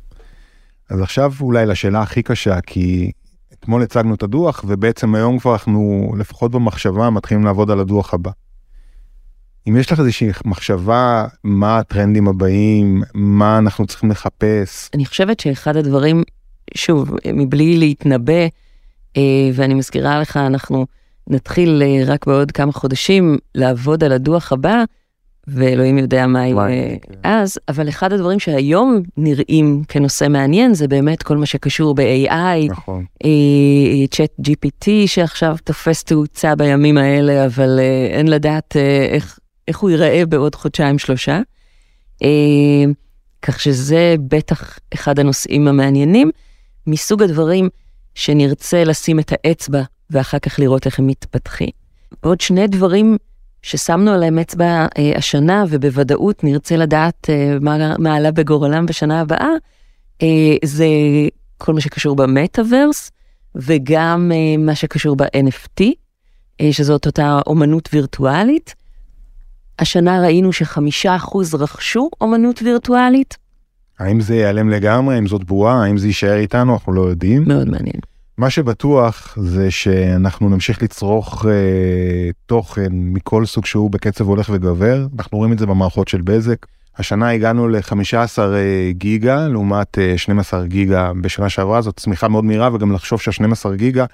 אז 0.91 1.01
עכשיו 1.01 1.33
אולי 1.41 1.67
לשאלה 1.67 2.03
הכי 2.03 2.23
קשה, 2.23 2.61
כי 2.61 3.13
אתמול 3.61 3.83
הצגנו 3.83 4.15
את 4.15 4.23
הדוח, 4.23 4.65
ובעצם 4.69 5.15
היום 5.15 5.39
כבר 5.39 5.53
אנחנו, 5.53 6.13
לפחות 6.19 6.51
במחשבה, 6.51 7.11
מתחילים 7.11 7.45
לעבוד 7.45 7.71
על 7.71 7.81
הדוח 7.81 8.15
הבא. 8.15 8.31
אם 9.69 9.77
יש 9.77 9.93
לך 9.93 10.01
איזושהי 10.01 10.29
מחשבה, 10.45 11.27
מה 11.45 11.79
הטרנדים 11.79 12.29
הבאים, 12.29 13.03
מה 13.15 13.59
אנחנו 13.59 13.87
צריכים 13.87 14.11
לחפש? 14.11 14.91
אני 14.95 15.07
חושבת 15.07 15.41
שאחד 15.41 15.77
הדברים, 15.77 16.23
שוב, 16.75 17.11
מבלי 17.35 17.77
להתנבא, 17.77 18.43
אה, 19.17 19.23
ואני 19.55 19.75
מזכירה 19.75 20.21
לך, 20.21 20.37
אנחנו 20.37 20.87
נתחיל 21.27 21.83
אה, 21.83 22.13
רק 22.13 22.27
בעוד 22.27 22.53
כמה 22.53 22.73
חודשים 22.73 23.39
לעבוד 23.55 24.05
על 24.05 24.13
הדוח 24.13 24.53
הבא, 24.53 24.85
ואלוהים 25.49 25.99
יודע 25.99 26.27
מה 26.27 26.47
יהיה 26.47 26.99
כן. 27.03 27.15
אז, 27.23 27.59
אבל 27.69 27.89
אחד 27.89 28.13
הדברים 28.13 28.39
שהיום 28.39 29.03
נראים 29.17 29.83
כנושא 29.89 30.29
מעניין 30.29 30.75
זה 30.75 30.89
באמת 30.89 31.23
כל 31.23 31.37
מה 31.37 31.47
שקשור 31.47 31.95
ב-AI, 31.95 32.71
נכון. 32.71 33.05
צ'אט 34.11 34.31
אה, 34.49 34.53
GPT 34.53 34.89
שעכשיו 35.07 35.57
תופס 35.65 36.05
תאוצה 36.05 36.55
בימים 36.55 36.99
האלה, 36.99 37.47
אבל 37.47 37.81
אין 38.11 38.29
לדעת 38.29 38.77
איך, 39.11 39.39
איך 39.69 39.79
הוא 39.79 39.91
ייראה 39.91 40.27
בעוד 40.27 40.55
חודשיים 40.55 40.99
שלושה. 40.99 41.41
כך 43.43 43.61
שזה 43.61 44.15
בטח 44.29 44.79
אחד 44.95 45.19
הנושאים 45.19 45.69
המעניינים, 45.69 46.31
מסוג 46.87 47.23
הדברים 47.23 47.69
שנרצה 48.15 48.85
לשים 48.85 49.19
את 49.19 49.33
האצבע 49.33 49.83
ואחר 50.11 50.39
כך 50.39 50.59
לראות 50.59 50.87
איך 50.87 50.99
הם 50.99 51.07
מתפתחים. 51.07 51.71
עוד 52.21 52.41
שני 52.41 52.67
דברים 52.67 53.17
ששמנו 53.63 54.11
עליהם 54.11 54.39
אצבע 54.39 54.87
אה, 54.99 55.13
השנה 55.17 55.65
ובוודאות 55.69 56.45
נרצה 56.45 56.77
לדעת 56.77 57.31
אה, 57.31 57.57
מה, 57.61 57.97
מה 57.99 58.15
עלה 58.15 58.31
בגורלם 58.31 58.87
בשנה 58.87 59.21
הבאה, 59.21 59.51
אה, 60.23 60.57
זה 60.65 60.87
כל 61.59 61.75
מה 61.75 61.81
שקשור 61.81 62.17
במטאוורס 62.17 63.11
וגם 63.55 64.33
אה, 64.35 64.57
מה 64.59 64.75
שקשור 64.75 65.17
ב-NFT, 65.17 65.85
אה, 66.61 66.73
שזאת 66.73 67.07
אותה 67.07 67.41
אומנות 67.47 67.89
וירטואלית. 67.93 68.75
השנה 69.79 70.21
ראינו 70.21 70.53
שחמישה 70.53 71.17
אחוז 71.17 71.55
רכשו 71.55 72.11
אומנות 72.21 72.63
וירטואלית, 72.63 73.37
האם 73.99 74.21
זה 74.21 74.35
ייעלם 74.35 74.71
לגמרי, 74.71 75.15
האם 75.15 75.27
זאת 75.27 75.45
בועה, 75.45 75.85
האם 75.85 75.99
זה 75.99 76.07
יישאר 76.07 76.37
איתנו, 76.37 76.73
אנחנו 76.73 76.93
לא 76.93 77.01
יודעים. 77.01 77.45
מאוד 77.49 77.69
מעניין. 77.69 78.01
מה 78.39 78.51
שבטוח 78.51 79.39
זה 79.41 79.71
שאנחנו 79.71 80.49
נמשיך 80.49 80.83
לצרוך 80.83 81.47
אה, 81.49 82.31
תוכן 82.47 82.89
מכל 82.93 83.47
סוג 83.47 83.67
שהוא 83.67 83.91
בקצב 83.91 84.25
הולך 84.25 84.51
וגבר, 84.53 85.07
אנחנו 85.19 85.39
רואים 85.39 85.53
את 85.53 85.59
זה 85.59 85.67
במערכות 85.67 86.09
של 86.09 86.21
בזק. 86.23 86.67
השנה 86.99 87.31
הגענו 87.31 87.69
ל-15 87.69 88.39
אה, 88.39 88.91
גיגה 88.91 89.49
לעומת 89.49 89.99
אה, 89.99 90.19
12 90.19 90.67
גיגה 90.67 91.13
בשנה 91.21 91.49
שעברה, 91.49 91.81
זאת 91.81 91.97
צמיחה 91.97 92.29
מאוד 92.29 92.45
מהירה 92.45 92.75
וגם 92.75 92.93
לחשוב 92.93 93.21
שה-12 93.21 93.75
גיגה 93.77 94.05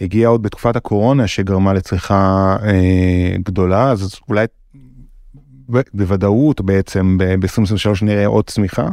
הגיע 0.00 0.28
עוד 0.28 0.42
בתקופת 0.42 0.76
הקורונה 0.76 1.26
שגרמה 1.26 1.72
לצריכה 1.72 2.56
אה, 2.62 3.36
גדולה, 3.44 3.90
אז 3.90 4.14
אולי 4.28 4.46
בוודאות 5.94 6.60
בעצם 6.60 7.18
ב-2023 7.18 8.04
נראה 8.04 8.26
עוד 8.26 8.44
צמיחה. 8.44 8.88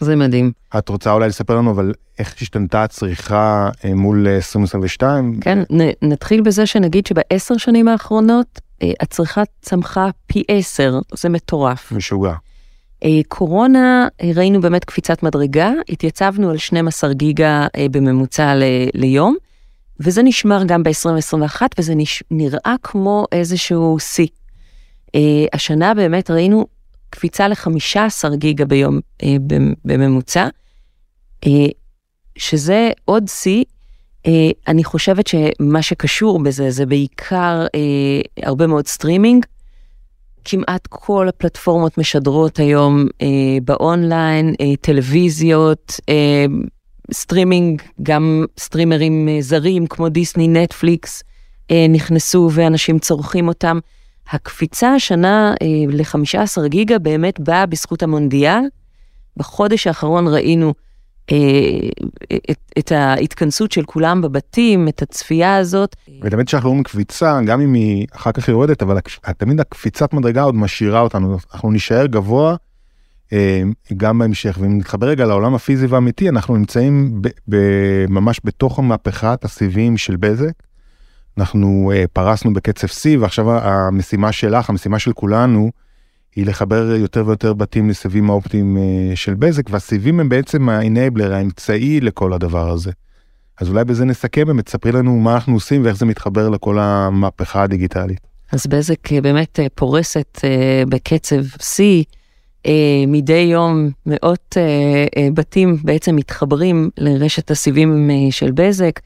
זה 0.00 0.16
מדהים. 0.16 0.52
את 0.78 0.88
רוצה 0.88 1.12
אולי 1.12 1.28
לספר 1.28 1.56
לנו 1.56 1.70
אבל 1.70 1.92
איך 2.18 2.34
השתנתה 2.42 2.82
הצריכה 2.84 3.70
אה, 3.84 3.94
מול 3.94 4.28
2022? 4.28 5.40
כן, 5.40 5.58
נ, 5.70 5.80
נתחיל 6.02 6.40
בזה 6.40 6.66
שנגיד 6.66 7.06
שבעשר 7.06 7.56
שנים 7.56 7.88
האחרונות 7.88 8.60
אה, 8.82 8.90
הצריכה 9.00 9.42
צמחה 9.62 10.08
פי 10.26 10.42
עשר, 10.48 10.98
זה 11.14 11.28
מטורף. 11.28 11.92
משוגע. 11.92 12.34
קורונה, 13.28 14.08
ראינו 14.34 14.60
באמת 14.60 14.84
קפיצת 14.84 15.22
מדרגה, 15.22 15.70
התייצבנו 15.88 16.50
על 16.50 16.56
12 16.56 17.12
גיגה 17.12 17.66
בממוצע 17.90 18.54
ל- 18.54 18.62
ליום, 18.94 19.36
וזה 20.00 20.22
נשמר 20.22 20.64
גם 20.66 20.82
ב-2021, 20.82 21.62
וזה 21.78 21.94
נראה 22.30 22.74
כמו 22.82 23.24
איזשהו 23.32 23.96
שיא. 23.98 24.26
השנה 25.52 25.94
באמת 25.94 26.30
ראינו 26.30 26.66
קפיצה 27.14 27.48
ל-15 27.48 28.34
גיגה 28.36 28.64
ביום 28.64 29.00
בממוצע, 29.84 30.48
שזה 32.36 32.90
עוד 33.04 33.24
שיא. 33.28 33.64
אני 34.68 34.84
חושבת 34.84 35.26
שמה 35.26 35.82
שקשור 35.82 36.42
בזה 36.42 36.70
זה 36.70 36.86
בעיקר 36.86 37.66
הרבה 38.42 38.66
מאוד 38.66 38.86
סטרימינג. 38.86 39.46
כמעט 40.44 40.86
כל 40.90 41.28
הפלטפורמות 41.28 41.98
משדרות 41.98 42.58
היום 42.58 43.06
אה, 43.22 43.26
באונליין, 43.64 44.54
אה, 44.60 44.76
טלוויזיות, 44.80 46.00
אה, 46.08 46.44
סטרימינג, 47.12 47.82
גם 48.02 48.44
סטרימרים 48.58 49.28
אה, 49.28 49.36
זרים 49.40 49.86
כמו 49.86 50.08
דיסני, 50.08 50.48
נטפליקס, 50.48 51.22
אה, 51.70 51.86
נכנסו 51.88 52.50
ואנשים 52.52 52.98
צורכים 52.98 53.48
אותם. 53.48 53.78
הקפיצה 54.30 54.94
השנה 54.94 55.54
אה, 55.62 55.66
ל-15 55.88 56.68
גיגה 56.68 56.98
באמת 56.98 57.40
באה 57.40 57.66
בזכות 57.66 58.02
המונדיאל. 58.02 58.62
בחודש 59.36 59.86
האחרון 59.86 60.28
ראינו 60.28 60.74
אה, 61.32 61.36
את, 62.50 62.58
את 62.78 62.92
ההתכנסות 62.92 63.72
של 63.72 63.84
כולם 63.84 64.22
בבתים, 64.22 64.88
את 64.88 65.02
הצפייה 65.02 65.56
הזאת. 65.56 65.96
ותמיד 66.22 66.46
כשאנחנו 66.46 66.68
רואים 66.68 66.82
קפיצה, 66.82 67.40
גם 67.46 67.60
אם 67.60 67.74
היא 67.74 68.06
אחר 68.12 68.32
כך 68.32 68.48
יורדת, 68.48 68.82
אבל 68.82 68.98
תמיד 69.38 69.60
הקפיצת 69.60 70.12
מדרגה 70.12 70.42
עוד 70.42 70.54
משאירה 70.54 71.00
אותנו, 71.00 71.38
אנחנו 71.54 71.70
נישאר 71.70 72.06
גבוה 72.06 72.56
אה, 73.32 73.62
גם 73.96 74.18
בהמשך. 74.18 74.58
ואם 74.60 74.78
נתחבר 74.78 75.06
רגע 75.06 75.24
לעולם 75.24 75.54
הפיזי 75.54 75.86
והאמיתי, 75.86 76.28
אנחנו 76.28 76.56
נמצאים 76.56 77.22
ממש 78.08 78.40
בתוך 78.44 78.78
המהפכת 78.78 79.44
הסיבים 79.44 79.96
של 79.96 80.16
בזק. 80.16 80.52
אנחנו 81.38 81.92
uh, 81.94 82.08
פרסנו 82.12 82.52
בקצב 82.52 82.86
C, 82.86 83.20
ועכשיו 83.20 83.50
המשימה 83.50 84.32
שלך, 84.32 84.70
המשימה 84.70 84.98
של 84.98 85.12
כולנו, 85.12 85.70
היא 86.36 86.46
לחבר 86.46 86.94
יותר 86.94 87.26
ויותר 87.26 87.52
בתים 87.52 87.90
לסיבים 87.90 88.30
האופטיים 88.30 88.76
uh, 88.76 89.16
של 89.16 89.34
בזק, 89.34 89.70
והסיבים 89.70 90.20
הם 90.20 90.28
בעצם 90.28 90.68
ה-enabler, 90.68 91.32
האמצעי 91.32 92.00
לכל 92.00 92.32
הדבר 92.32 92.70
הזה. 92.70 92.90
אז 93.60 93.68
אולי 93.68 93.84
בזה 93.84 94.04
נסכם, 94.04 94.46
באמת 94.46 94.66
תספרי 94.66 94.92
לנו 94.92 95.16
מה 95.16 95.34
אנחנו 95.34 95.54
עושים 95.54 95.84
ואיך 95.84 95.96
זה 95.96 96.06
מתחבר 96.06 96.48
לכל 96.48 96.78
המהפכה 96.78 97.62
הדיגיטלית. 97.62 98.20
אז 98.52 98.66
בזק 98.66 99.12
באמת 99.12 99.58
פורסת 99.74 100.38
בקצב 100.88 101.44
uh, 101.44 102.66
מדי 103.06 103.48
יום 103.52 103.90
מאות 104.06 104.56
בתים 105.34 105.76
בעצם 105.82 106.16
מתחברים 106.16 106.90
לרשת 106.98 107.50
הסיבים 107.50 108.10
של 108.30 108.50
בזק, 108.50 109.00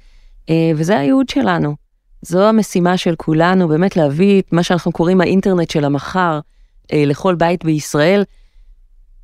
וזה 0.76 0.98
הייעוד 0.98 1.28
שלנו. 1.28 1.87
זו 2.22 2.48
המשימה 2.48 2.96
של 2.96 3.14
כולנו, 3.16 3.68
באמת 3.68 3.96
להביא 3.96 4.40
את 4.40 4.52
מה 4.52 4.62
שאנחנו 4.62 4.92
קוראים 4.92 5.20
האינטרנט 5.20 5.70
של 5.70 5.84
המחר 5.84 6.40
אה, 6.92 7.04
לכל 7.06 7.34
בית 7.34 7.64
בישראל, 7.64 8.24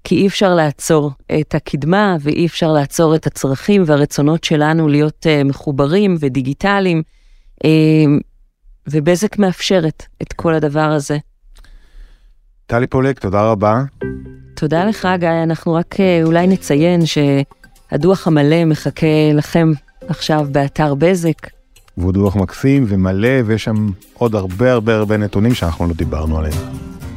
כי 0.04 0.16
אי 0.16 0.26
אפשר 0.26 0.54
לעצור 0.54 1.10
את 1.40 1.54
הקדמה 1.54 2.16
ואי 2.20 2.46
אפשר 2.46 2.72
לעצור 2.72 3.14
את 3.14 3.26
הצרכים 3.26 3.82
והרצונות 3.86 4.44
שלנו 4.44 4.88
להיות 4.88 5.26
אה, 5.26 5.44
מחוברים 5.44 6.16
ודיגיטליים, 6.20 7.02
אה, 7.64 7.70
ובזק 8.86 9.38
מאפשרת 9.38 10.06
את 10.22 10.32
כל 10.32 10.54
הדבר 10.54 10.80
הזה. 10.80 11.18
טלי 12.66 12.86
פולק, 12.86 13.18
תודה 13.18 13.50
רבה. 13.50 13.82
תודה 14.56 14.84
לך, 14.84 15.08
גיא. 15.18 15.28
אנחנו 15.42 15.74
רק 15.74 16.00
אה, 16.00 16.20
אולי 16.24 16.46
נציין 16.46 17.00
שהדוח 17.06 18.26
המלא 18.26 18.64
מחכה 18.64 19.06
לכם 19.34 19.72
עכשיו 20.08 20.46
באתר 20.52 20.94
בזק. 20.94 21.53
והוא 21.98 22.12
דוח 22.12 22.36
מקסים 22.36 22.84
ומלא, 22.88 23.28
ויש 23.46 23.64
שם 23.64 23.90
עוד 24.14 24.34
הרבה 24.34 24.72
הרבה 24.72 24.94
הרבה 24.94 25.16
נתונים 25.16 25.54
שאנחנו 25.54 25.86
לא 25.88 25.94
דיברנו 25.94 26.38
עליהם. 26.38 26.54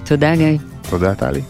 תודה, 0.06 0.36
גיא. 0.36 0.58
תודה, 0.90 1.16
טלי. 1.16 1.42